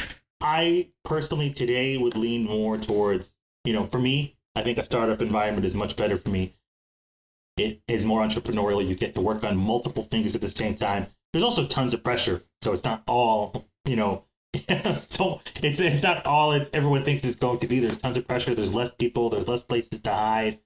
[0.42, 5.22] I personally today would lean more towards you know, for me, I think a startup
[5.22, 6.56] environment is much better for me.
[7.58, 8.88] It is more entrepreneurial.
[8.88, 11.08] You get to work on multiple things at the same time.
[11.34, 14.24] There's also tons of pressure, so it's not all you know,
[15.00, 17.80] so it's it's not all it's everyone thinks it's going to be.
[17.80, 18.56] There's tons of pressure.
[18.56, 19.30] There's less people.
[19.30, 20.60] There's less places to hide.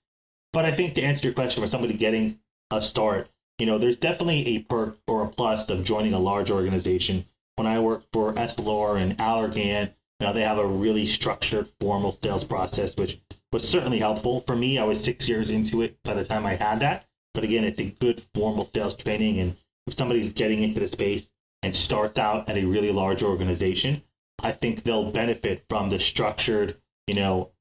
[0.54, 2.40] But I think to answer your question, for somebody getting
[2.72, 6.50] a start, you know, there's definitely a perk or a plus of joining a large
[6.50, 7.26] organization.
[7.56, 9.92] When I worked for Essilor and Allergan,
[10.22, 13.20] you they have a really structured, formal sales process, which
[13.52, 14.78] was certainly helpful for me.
[14.78, 17.06] I was six years into it by the time I had that.
[17.34, 19.56] But again, it's a good formal sales training, and
[19.88, 21.30] if somebody's getting into the space,
[21.64, 24.02] and starts out at a really large organization,
[24.42, 27.52] I think they'll benefit from the structured, you know,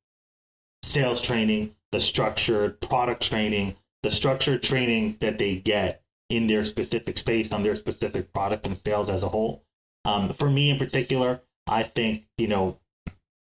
[0.83, 7.19] sales training, the structured product training, the structured training that they get in their specific
[7.19, 9.65] space on their specific product and sales as a whole.
[10.05, 12.79] Um, for me in particular, I think you know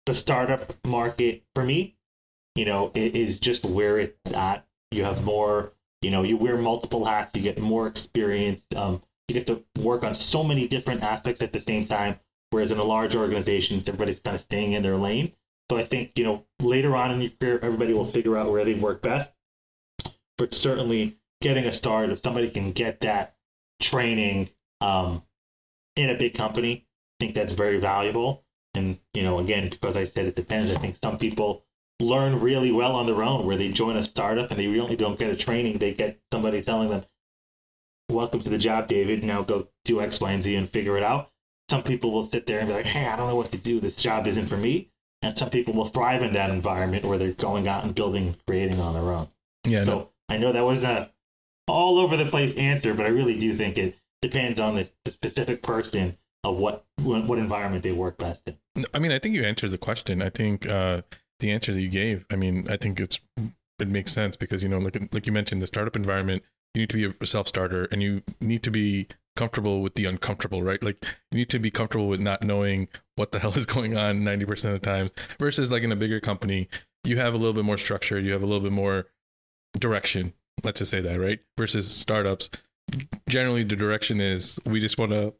[0.05, 1.95] the startup market for me,
[2.55, 4.65] you know, is just where it's at.
[4.91, 8.63] You have more, you know, you wear multiple hats, you get more experience.
[8.75, 12.19] Um, you get to work on so many different aspects at the same time.
[12.51, 15.33] Whereas in a large organization, everybody's kind of staying in their lane.
[15.69, 18.65] So I think, you know, later on in your career, everybody will figure out where
[18.65, 19.31] they work best.
[20.37, 23.35] But certainly getting a start, if somebody can get that
[23.79, 24.49] training
[24.81, 25.21] um,
[25.95, 28.43] in a big company, I think that's very valuable.
[28.73, 31.65] And, you know, again, because I said it depends, I think some people
[31.99, 35.19] learn really well on their own where they join a startup and they really don't
[35.19, 35.77] get a training.
[35.77, 37.05] They get somebody telling them,
[38.09, 39.23] welcome to the job, David.
[39.23, 41.31] Now go do X, Y, and Z and figure it out.
[41.69, 43.79] Some people will sit there and be like, hey, I don't know what to do.
[43.79, 44.89] This job isn't for me.
[45.21, 48.79] And some people will thrive in that environment where they're going out and building, creating
[48.79, 49.27] on their own.
[49.65, 49.83] Yeah.
[49.83, 51.11] So No, I know that wasn't a
[51.67, 55.11] all over the place answer, but I really do think it depends on the, the
[55.11, 58.85] specific person of what, what what environment they work best in.
[58.93, 60.21] I mean, I think you answered the question.
[60.21, 61.01] I think uh,
[61.39, 62.25] the answer that you gave.
[62.31, 63.19] I mean, I think it's
[63.79, 66.43] it makes sense because you know, like like you mentioned, the startup environment,
[66.73, 70.05] you need to be a self starter, and you need to be comfortable with the
[70.05, 70.81] uncomfortable, right?
[70.83, 74.23] Like you need to be comfortable with not knowing what the hell is going on
[74.23, 75.11] ninety percent of the times.
[75.39, 76.67] Versus like in a bigger company,
[77.03, 79.07] you have a little bit more structure, you have a little bit more
[79.77, 80.33] direction.
[80.63, 81.39] Let's just say that, right?
[81.57, 82.49] Versus startups,
[83.27, 85.33] generally the direction is we just want to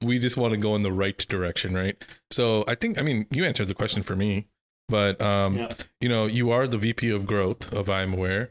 [0.00, 2.02] we just want to go in the right direction, right?
[2.30, 4.46] So I think I mean you answered the question for me,
[4.88, 5.68] but um, Yeah.
[6.00, 8.50] you know you are the VP of growth of imaware.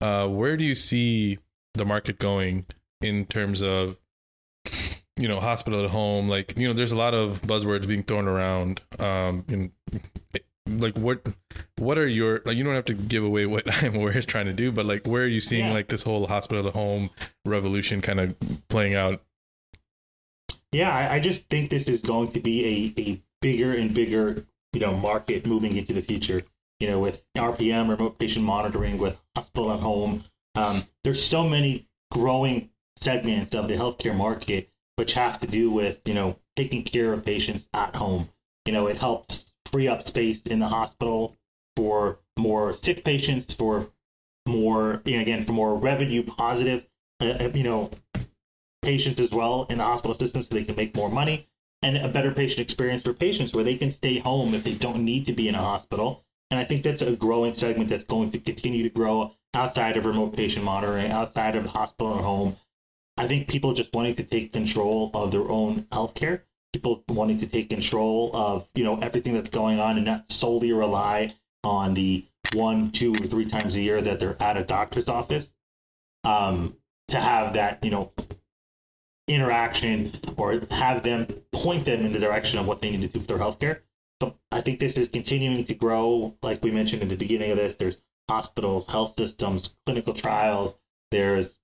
[0.00, 1.38] Uh, where do you see
[1.74, 2.66] the market going
[3.00, 3.96] in terms of
[5.18, 6.28] you know hospital at home?
[6.28, 8.80] Like you know, there's a lot of buzzwords being thrown around.
[8.98, 9.70] Um, and
[10.68, 11.26] like what
[11.78, 14.52] what are your like you don't have to give away what imaware is trying to
[14.52, 15.72] do, but like where are you seeing Yeah.
[15.72, 17.10] like this whole hospital at home
[17.44, 18.36] revolution kind of
[18.68, 19.22] playing out?
[20.72, 24.46] Yeah, I, I just think this is going to be a, a bigger and bigger,
[24.72, 26.42] you know, market moving into the future.
[26.80, 30.24] You know, with RPM, remote patient monitoring, with hospital at home.
[30.54, 35.98] Um, there's so many growing segments of the healthcare market which have to do with,
[36.04, 38.28] you know, taking care of patients at home.
[38.66, 41.36] You know, it helps free up space in the hospital
[41.76, 43.88] for more sick patients, for
[44.46, 46.84] more, you know, again, for more revenue positive,
[47.20, 47.90] uh, you know,
[48.82, 51.48] patients as well in the hospital system so they can make more money
[51.82, 55.04] and a better patient experience for patients where they can stay home if they don't
[55.04, 56.24] need to be in a hospital.
[56.50, 60.06] And I think that's a growing segment that's going to continue to grow outside of
[60.06, 62.56] remote patient monitoring, outside of hospital or home.
[63.18, 66.40] I think people just wanting to take control of their own healthcare,
[66.72, 70.72] people wanting to take control of, you know, everything that's going on and not solely
[70.72, 75.08] rely on the one, two, or three times a year that they're at a doctor's
[75.08, 75.48] office.
[76.24, 76.76] Um,
[77.08, 78.10] to have that, you know,
[79.28, 83.20] interaction or have them point them in the direction of what they need to do
[83.20, 83.80] for their healthcare.
[84.20, 86.34] So I think this is continuing to grow.
[86.42, 87.98] Like we mentioned in the beginning of this, there's
[88.28, 90.74] hospitals, health systems, clinical trials.
[91.10, 91.58] There's,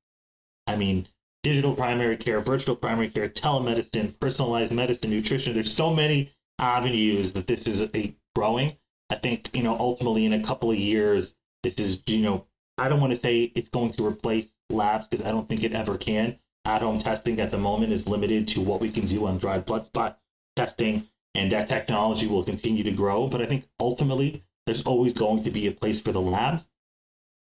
[0.66, 1.08] I mean,
[1.42, 5.54] digital primary care, virtual primary care, telemedicine, personalized medicine, nutrition.
[5.54, 8.76] There's so many avenues that this is a growing.
[9.10, 12.46] I think, you know, ultimately in a couple of years, this is, you know,
[12.76, 15.72] I don't want to say it's going to replace labs because I don't think it
[15.72, 16.38] ever can.
[16.64, 19.64] At home testing at the moment is limited to what we can do on dried
[19.64, 20.18] blood spot
[20.56, 23.26] testing, and that technology will continue to grow.
[23.26, 26.62] But I think ultimately, there's always going to be a place for the labs,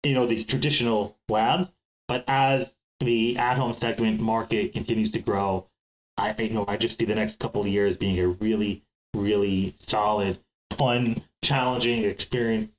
[0.03, 1.69] you know, the traditional labs.
[2.07, 5.67] But as the at home segment market continues to grow,
[6.17, 8.83] I you know I just see the next couple of years being a really,
[9.13, 10.39] really solid,
[10.77, 12.71] fun, challenging experience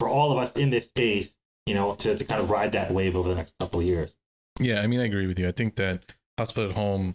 [0.00, 1.32] for all of us in this space,
[1.64, 4.16] you know, to, to kind of ride that wave over the next couple of years.
[4.58, 5.46] Yeah, I mean, I agree with you.
[5.46, 7.14] I think that hospital at home,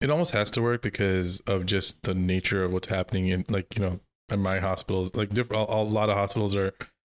[0.00, 3.76] it almost has to work because of just the nature of what's happening in, like,
[3.76, 4.00] you know,
[4.30, 5.14] in my hospitals.
[5.14, 6.72] Like, different, a, a lot of hospitals are,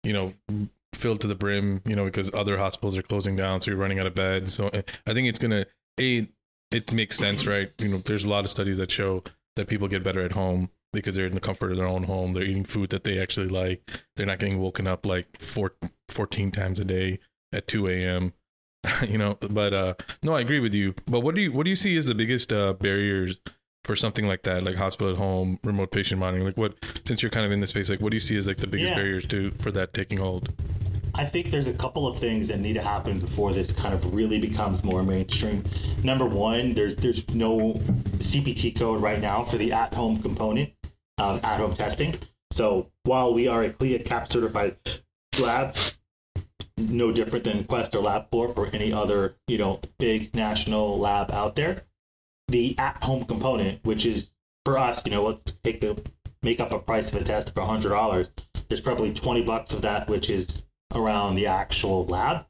[0.02, 0.34] you know,
[0.94, 3.98] filled to the brim, you know, because other hospitals are closing down, so you're running
[3.98, 4.54] out of beds.
[4.54, 5.66] So eh, I think it's gonna
[5.98, 6.28] a
[6.70, 7.72] it makes sense, right?
[7.78, 9.24] You know, there's a lot of studies that show
[9.56, 12.32] that people get better at home because they're in the comfort of their own home.
[12.32, 13.90] They're eating food that they actually like.
[14.16, 15.74] They're not getting woken up like four,
[16.08, 17.18] 14 times a day
[17.52, 18.32] at 2 a.m.
[19.08, 20.94] you know, but uh no, I agree with you.
[21.06, 23.40] But what do you what do you see as the biggest uh barriers
[23.84, 26.46] for something like that, like hospital at home, remote patient monitoring?
[26.46, 26.74] Like what
[27.04, 28.66] since you're kind of in the space, like what do you see as like the
[28.66, 28.96] biggest Yeah.
[28.96, 30.52] barriers to for that taking hold?
[31.14, 34.14] I think there's a couple of things that need to happen before this kind of
[34.14, 35.64] really becomes more mainstream.
[36.04, 37.74] Number one, there's there's no
[38.18, 40.70] CPT code right now for the at-home component
[41.18, 42.16] of at-home testing.
[42.52, 44.76] So while we are a CLIA CAP certified
[45.40, 45.76] lab,
[46.78, 51.56] no different than Quest or LabCorp or any other, you know, big national lab out
[51.56, 51.82] there.
[52.50, 54.32] The at-home component, which is
[54.64, 55.96] for us, you know, let's take the
[56.42, 58.30] make up a price of a test for hundred dollars.
[58.68, 62.46] There's probably twenty bucks of that, which is around the actual lab,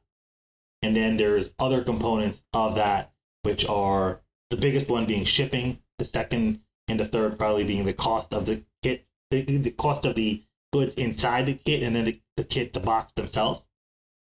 [0.81, 3.11] and then there's other components of that,
[3.43, 7.93] which are the biggest one being shipping, the second and the third probably being the
[7.93, 10.43] cost of the kit, the, the cost of the
[10.73, 13.63] goods inside the kit, and then the, the kit, the box themselves.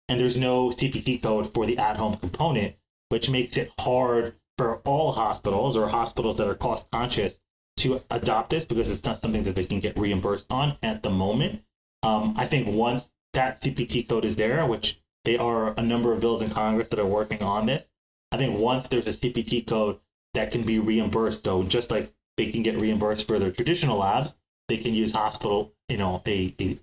[0.08, 2.76] And there's no CPT code for the at-home component,
[3.08, 7.38] which makes it hard for all hospitals or hospitals that are cost conscious
[7.76, 11.10] to adopt this because it's not something that they can get reimbursed on at the
[11.10, 11.62] moment.
[12.02, 16.20] Um, I think once that CPT code is there, which they are a number of
[16.20, 17.84] bills in Congress that are working on this,
[18.30, 19.98] I think once there's a CPT code
[20.34, 24.34] that can be reimbursed, so just like they can get reimbursed for their traditional labs,
[24.68, 26.78] they can use hospital, you know, a, a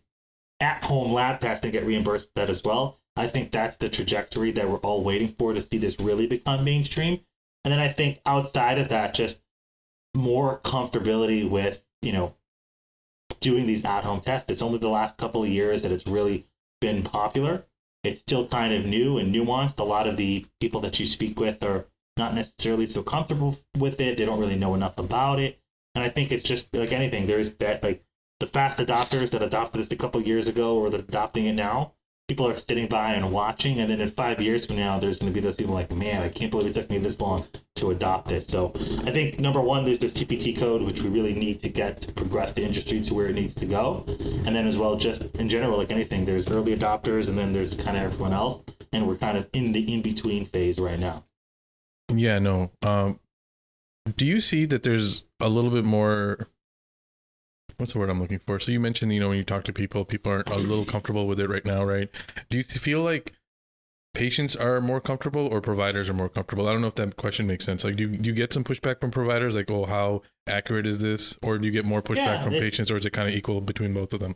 [0.59, 2.99] at-home lab test and get reimbursed for that as well.
[3.15, 6.63] I think that's the trajectory that we're all waiting for to see this really become
[6.63, 7.22] mainstream.
[7.64, 9.38] And then I think outside of that, just
[10.16, 12.36] more comfortability with, you know,
[13.39, 14.49] doing these at-home tests.
[14.49, 16.47] It's only the last couple of years that it's really
[16.80, 17.66] been popular.
[18.03, 19.80] It's still kind of new and nuanced.
[19.80, 21.86] A lot of the people that you speak with are
[22.18, 24.18] not necessarily so comfortable with it.
[24.18, 25.59] They don't really know enough about it.
[25.95, 27.28] And I think it's just like anything.
[27.28, 28.03] There's that like
[28.39, 31.93] the fast adopters that adopted this a couple years ago or that adopting it now
[32.32, 35.34] people are sitting by and watching, and then in five years from now, there's going
[35.34, 37.91] to be those people like, man, I can't believe it took me this long to
[37.91, 38.47] adopt this.
[38.47, 38.71] So
[39.05, 42.11] I think number one, there's the CPT code, which we really need to get to
[42.13, 45.49] progress the industry to where it needs to go, and then as well, just in
[45.49, 48.63] general, like anything, there's early adopters, and then there's kind of everyone else,
[48.93, 51.25] and we're kind of in the in between phase right now.
[52.13, 52.71] Yeah, no.
[52.82, 53.19] Um,
[54.15, 56.47] do you see that there's a little bit more
[57.78, 58.59] what's the word I'm looking for?
[58.59, 61.28] So you mentioned, you know, when you talk to people, people aren't a little comfortable
[61.28, 62.09] with it right now, right?
[62.49, 63.34] Do you feel like
[64.13, 66.67] patients are more comfortable or providers are more comfortable?
[66.67, 67.84] I don't know if that question makes sense.
[67.84, 70.99] Like, do you, do you get some pushback from providers, like, oh, how accurate is
[70.99, 71.38] this?
[71.43, 73.61] Or do you get more pushback yeah, from patients, or is it kind of equal
[73.61, 74.36] between both of them?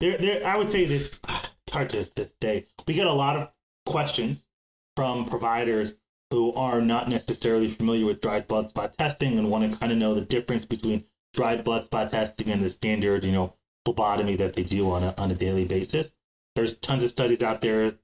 [0.00, 1.10] There, there, I would say this.
[1.28, 2.66] It's hard to, to say.
[2.86, 3.48] We get a lot of
[3.86, 4.44] questions
[4.96, 5.94] from providers
[6.32, 9.98] who are not necessarily familiar with dried blood spot testing and want to kind of
[9.98, 11.04] know the difference between
[11.34, 13.54] dried blood spot testing and the standard, you know,
[13.84, 16.12] phlebotomy that they do on a, on a daily basis.
[16.54, 17.94] There's tons of studies out there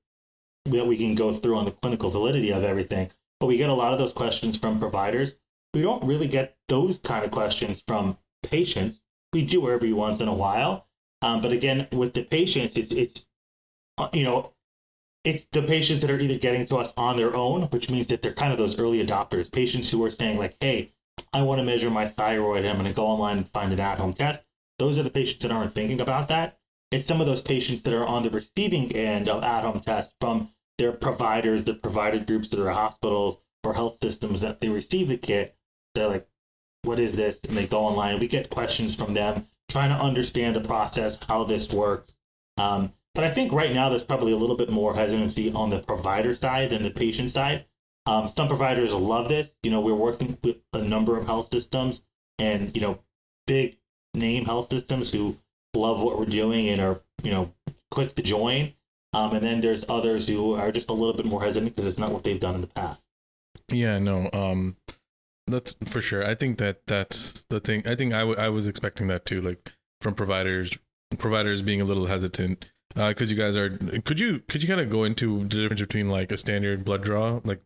[0.67, 3.11] that we can go through on the clinical validity of everything,
[3.41, 5.35] but we get a lot of those questions from providers.
[5.75, 9.01] We don't really get those kind of questions from patients.
[9.33, 10.87] We do every once in a while,
[11.23, 13.27] um, but again, with the patients, it's it's
[13.99, 14.55] uh, you know
[15.25, 18.23] it's the patients that are either getting to us on their own, which means that
[18.23, 20.93] they're kind of those early adopters, patients who are saying like, "Hey,
[21.33, 22.65] I want to measure my thyroid.
[22.65, 24.41] I'm going to go online and find an at home test.
[24.79, 26.59] Those are the patients that aren't thinking about that.
[26.91, 30.15] It's some of those patients that are on the receiving end of at home tests
[30.21, 35.09] from their providers, the provider groups, or their hospitals or health systems that they receive
[35.09, 35.57] the kit.
[35.95, 36.29] They're like,
[36.83, 37.41] what is this?
[37.49, 38.21] And they go online.
[38.21, 42.15] We get questions from them trying to understand the process, how this works.
[42.57, 45.81] Um, but I think right now there's probably a little bit more hesitancy on the
[45.81, 47.67] provider side than the patient side.
[48.09, 49.51] Um, some providers love this.
[49.63, 52.01] You know, we're working with a number of health systems
[52.39, 53.01] and, you know,
[53.47, 53.77] big
[54.15, 55.37] name health systems who
[55.75, 57.53] love what we're doing and are, you know,
[57.91, 58.73] quick to join.
[59.13, 61.99] Um, and then there's others who are just a little bit more hesitant because it's
[61.99, 62.99] not what they've done in the past.
[63.71, 64.77] Yeah, no, um,
[65.47, 66.25] that's for sure.
[66.25, 67.87] I think that that's the thing.
[67.87, 70.79] I think I, w- I was expecting that too, like from providers,
[71.19, 72.71] providers being a little hesitant
[73.07, 73.71] because uh, you guys are
[74.05, 77.03] could you could you kind of go into the difference between like a standard blood
[77.03, 77.63] draw like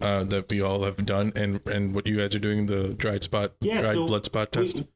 [0.00, 3.24] uh, that we all have done and and what you guys are doing the dried
[3.24, 4.76] spot yeah, dried so blood spot test?
[4.76, 4.88] We,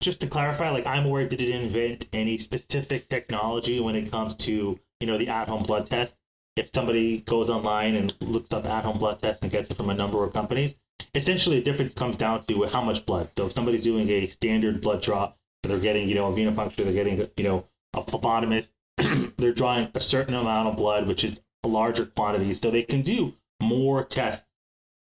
[0.00, 4.78] just to clarify like imaware did it invent any specific technology when it comes to
[5.00, 6.14] you know the at-home blood test.
[6.56, 9.94] If somebody goes online and looks up at-home blood test and gets it from a
[9.94, 10.74] number of companies
[11.14, 13.28] essentially the difference comes down to how much blood.
[13.36, 15.32] So if somebody's doing a standard blood draw
[15.62, 18.68] they're getting you know a venipuncture they're getting you know a phlebotomist
[19.36, 23.02] they're drawing a certain amount of blood, which is a larger quantity, so they can
[23.02, 24.44] do more tests,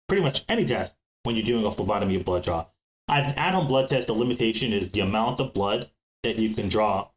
[0.07, 2.65] pretty much any test when you're doing a phlebotomy of blood draw.
[3.09, 5.89] An at-home blood test, the limitation is the amount of blood
[6.23, 7.09] that you can draw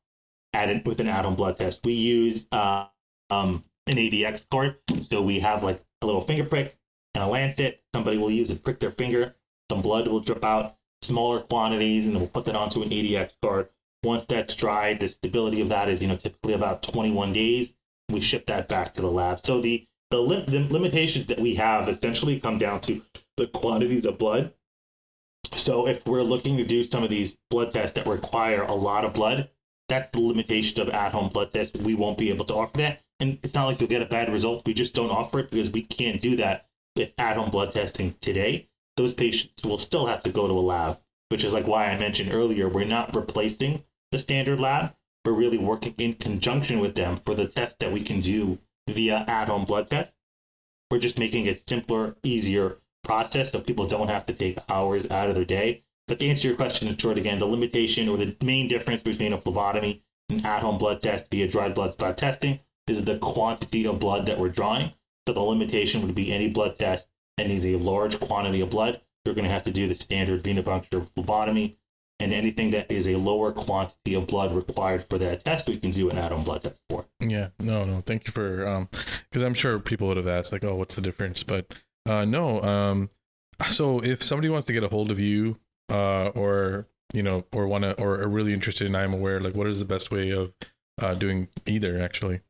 [0.52, 1.80] at an, with an at-home blood test.
[1.84, 2.86] We use uh,
[3.30, 4.76] um, an ADX card,
[5.10, 6.76] so we have like a little finger prick
[7.14, 7.82] and a lancet.
[7.94, 9.36] Somebody will use it, prick their finger,
[9.70, 13.68] some blood will drip out, smaller quantities, and we'll put that onto an ADX card.
[14.06, 17.72] Once that's dried, the stability of that is, you know, typically about 21 days.
[18.08, 19.44] We ship that back to the lab.
[19.44, 23.02] So the the, the limitations that we have essentially come down to
[23.36, 24.52] the quantities of blood.
[25.56, 29.04] So if we're looking to do some of these blood tests that require a lot
[29.04, 29.50] of blood,
[29.88, 31.76] that's the limitation of at-home blood tests.
[31.76, 33.02] We won't be able to offer that.
[33.18, 34.66] and it's not like you'll get a bad result.
[34.66, 38.68] We just don't offer it because we can't do that with at-home blood testing today.
[38.96, 41.00] Those patients will still have to go to a lab,
[41.30, 43.82] which is like why I mentioned earlier, we're not replacing
[44.12, 44.94] the standard lab.
[45.24, 49.24] We're really working in conjunction with them for the test that we can do via
[49.26, 50.12] at-home blood test.
[50.90, 55.28] We're just making it simpler, easier process so people don't have to take hours out
[55.28, 55.82] of their day.
[56.06, 59.32] But to answer your question in short again, the limitation or the main difference between
[59.32, 63.98] a phlebotomy and at-home blood test via dried blood spot testing is the quantity of
[63.98, 64.92] blood that we're drawing.
[65.26, 69.00] So the limitation would be any blood test that needs a large quantity of blood.
[69.24, 71.78] You're going to have to do the standard venipuncture phlebotomy
[72.18, 75.90] and anything that is a lower quantity of blood required for that test, we can
[75.90, 77.04] do an at-home blood test for.
[77.20, 78.88] Yeah, no, no, thank you for um,
[79.30, 81.42] because I'm sure people would have asked like, oh, what's the difference?
[81.42, 81.74] But
[82.06, 83.10] uh, no, um,
[83.68, 85.58] so if somebody wants to get a hold of you,
[85.90, 89.66] uh, or you know, or want to, or are really interested in imaware, like, what
[89.66, 90.52] is the best way of
[91.00, 92.40] uh, doing either actually?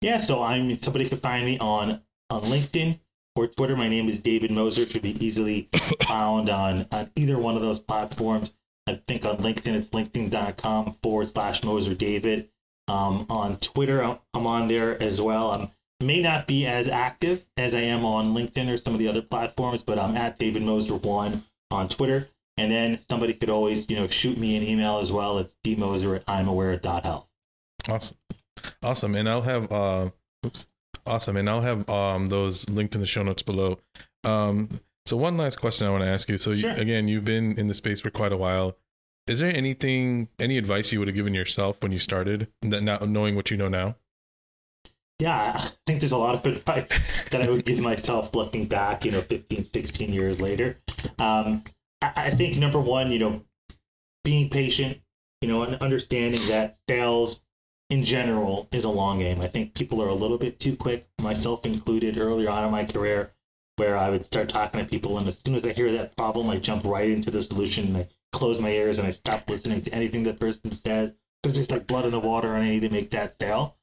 [0.00, 3.00] Yeah, so I'm somebody could find me on on LinkedIn
[3.34, 3.76] or Twitter.
[3.76, 4.86] My name is David Moser.
[4.86, 5.68] Should be easily
[6.06, 8.52] found on on either one of those platforms.
[8.88, 12.48] I think on LinkedIn, it's linkedin.com forward slash Moser David.
[12.88, 15.50] Um, on Twitter, I'm on there as well.
[15.50, 15.70] I
[16.02, 19.20] may not be as active as I am on LinkedIn or some of the other
[19.20, 22.28] platforms, but I'm at David Moser1 on Twitter.
[22.56, 25.38] And then somebody could always, you know, shoot me an email as well.
[25.38, 27.26] It's dmoser at imaware.health.
[27.88, 28.16] Awesome.
[28.82, 29.14] Awesome.
[29.14, 30.10] And I'll have, uh,
[30.46, 30.66] oops.
[31.06, 31.36] Awesome.
[31.36, 33.78] And I'll have um, those linked in the show notes below.
[34.24, 36.36] Um, so one last question I want to ask you.
[36.38, 36.74] So Sure.
[36.74, 38.76] you, again, you've been in the space for quite a while.
[39.26, 43.08] Is there anything, any advice you would have given yourself when you started, that not
[43.08, 43.96] knowing what you know now?
[45.18, 46.88] Yeah, I think there's a lot of advice
[47.30, 50.78] that I would give myself looking back, you know, 15, 16 years later.
[51.18, 51.64] Um,
[52.02, 53.42] I, I think number one, you know,
[54.24, 54.98] being patient,
[55.40, 57.40] you know, and understanding that sales
[57.90, 59.40] in general is a long game.
[59.40, 62.84] I think people are a little bit too quick, myself included, earlier on in my
[62.84, 63.32] career,
[63.78, 66.50] where I would start talking to people, and as soon as I hear that problem,
[66.50, 69.82] I jump right into the solution and I close my ears and I stop listening
[69.82, 71.12] to anything the person says
[71.42, 73.76] because there's like blood in the water and I need to make that sale.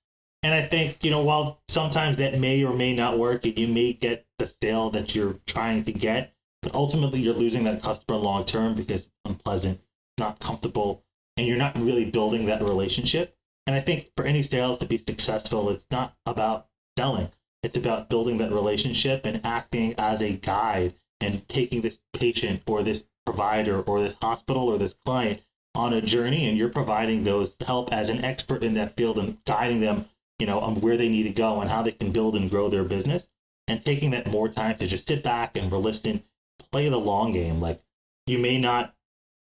[0.43, 3.67] And I think, you know, while sometimes that may or may not work and you
[3.67, 8.19] may get the sale that you're trying to get, but ultimately you're losing that customer
[8.19, 9.81] long term because it's unpleasant,
[10.19, 11.03] not comfortable,
[11.37, 13.35] and you're not really building that relationship.
[13.65, 16.67] And I think for any sales to be successful, it's not about
[16.97, 17.29] selling.
[17.66, 22.84] It's about building that relationship and acting as a guide and taking this patient or
[22.84, 25.41] this provider or this hospital or this client
[25.74, 29.43] on a journey and you're providing those help as an expert in that field and
[29.45, 30.05] guiding them
[30.38, 32.70] you know on where they need to go and how they can build and grow
[32.70, 33.28] their business
[33.68, 36.24] and taking that more time to just sit back and listen
[36.72, 37.59] play the long game.
[37.59, 37.82] Like
[38.28, 38.93] you may not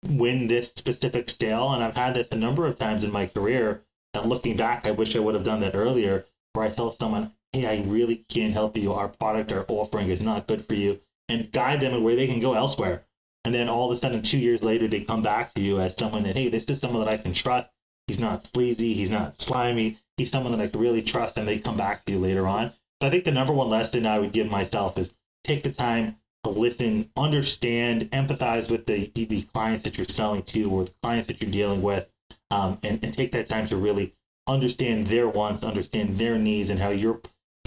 [0.06, 3.82] win this specific sale and i've had this a number of times in my career
[4.14, 7.32] and looking back i wish i would have done that earlier where i tell someone
[7.56, 8.92] hey i really can't help you.
[8.92, 11.00] Our product our offering is not good for you.
[11.28, 13.04] And guide them where they can go elsewhere.
[13.44, 15.96] And then all of a sudden two years later they come back to you as
[15.96, 17.70] someone that hey this is someone that i can trust.
[18.06, 18.94] He's not sleazy.
[18.94, 19.98] He's not slimy.
[20.18, 22.72] He's someone that i can really trust and they come back to you later on.
[23.00, 25.10] So i think the number one lesson i would give myself is
[25.44, 30.70] take the time to listen understand empathize with the the clients that you're selling to
[30.70, 32.06] or the clients that you're dealing with
[32.50, 34.14] um, and, and take that time to really
[34.46, 37.20] understand their wants understand their needs and how your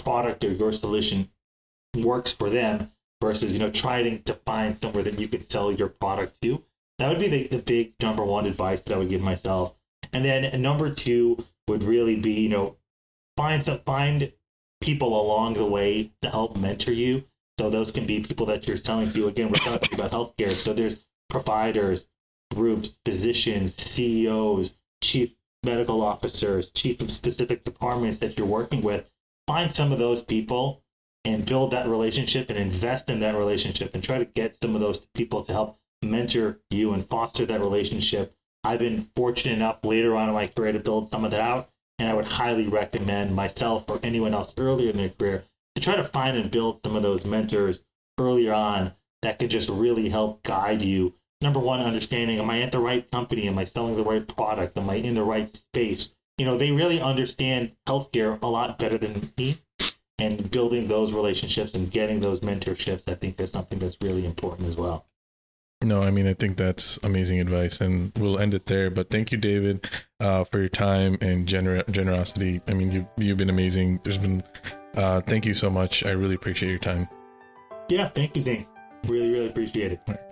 [0.04, 1.30] product or your solution
[1.96, 2.92] works for them
[3.22, 6.64] versus you know trying to find somewhere that you could sell your product to.
[6.98, 9.76] That would be the, the big number one advice that i would give myself.
[10.14, 12.78] And then number two would really be you know
[13.38, 14.32] find some find
[14.82, 17.24] people along the way to help mentor you.
[17.60, 19.28] So those can be people that you're selling to.
[19.28, 20.52] Again we're talking about healthcare.
[20.52, 20.98] So there's
[21.30, 22.08] providers
[22.54, 24.72] groups physicians ceos
[25.02, 29.09] chief medical officers chief of specific departments that you're working with
[29.50, 30.84] find some of those people
[31.26, 34.82] and build that relationship and invest in that relationship and try to get some of
[34.82, 38.32] those people to help mentor you and foster that relationship.
[38.64, 41.72] I've been fortunate enough later on in my career to build some of that out,
[41.98, 45.44] and I would highly recommend myself or anyone else earlier in their career
[45.74, 47.82] to try to find and build some of those mentors
[48.20, 48.94] earlier on
[49.24, 51.16] that could just really help guide you.
[51.42, 53.48] Number one, understanding am I at the right company?
[53.48, 54.78] Am I selling the right product?
[54.78, 56.10] Am I in the right space?
[56.40, 59.58] You know, they really understand healthcare a lot better than me
[60.20, 64.70] and building those relationships and getting those mentorships, I think is something that's really important
[64.70, 65.06] as well.
[65.84, 68.90] No, I mean, I think that's amazing advice, and we'll end it there.
[68.90, 69.86] But thank you, David,
[70.22, 72.62] uh, for your time and gener- generosity.
[72.68, 74.00] I mean, you, you've been amazing.
[74.04, 74.42] There's been,
[74.96, 76.06] uh, thank you so much.
[76.06, 77.08] I really appreciate your time.
[77.90, 78.66] Yeah, thank you, Zain.
[79.08, 80.29] Really, really appreciate it.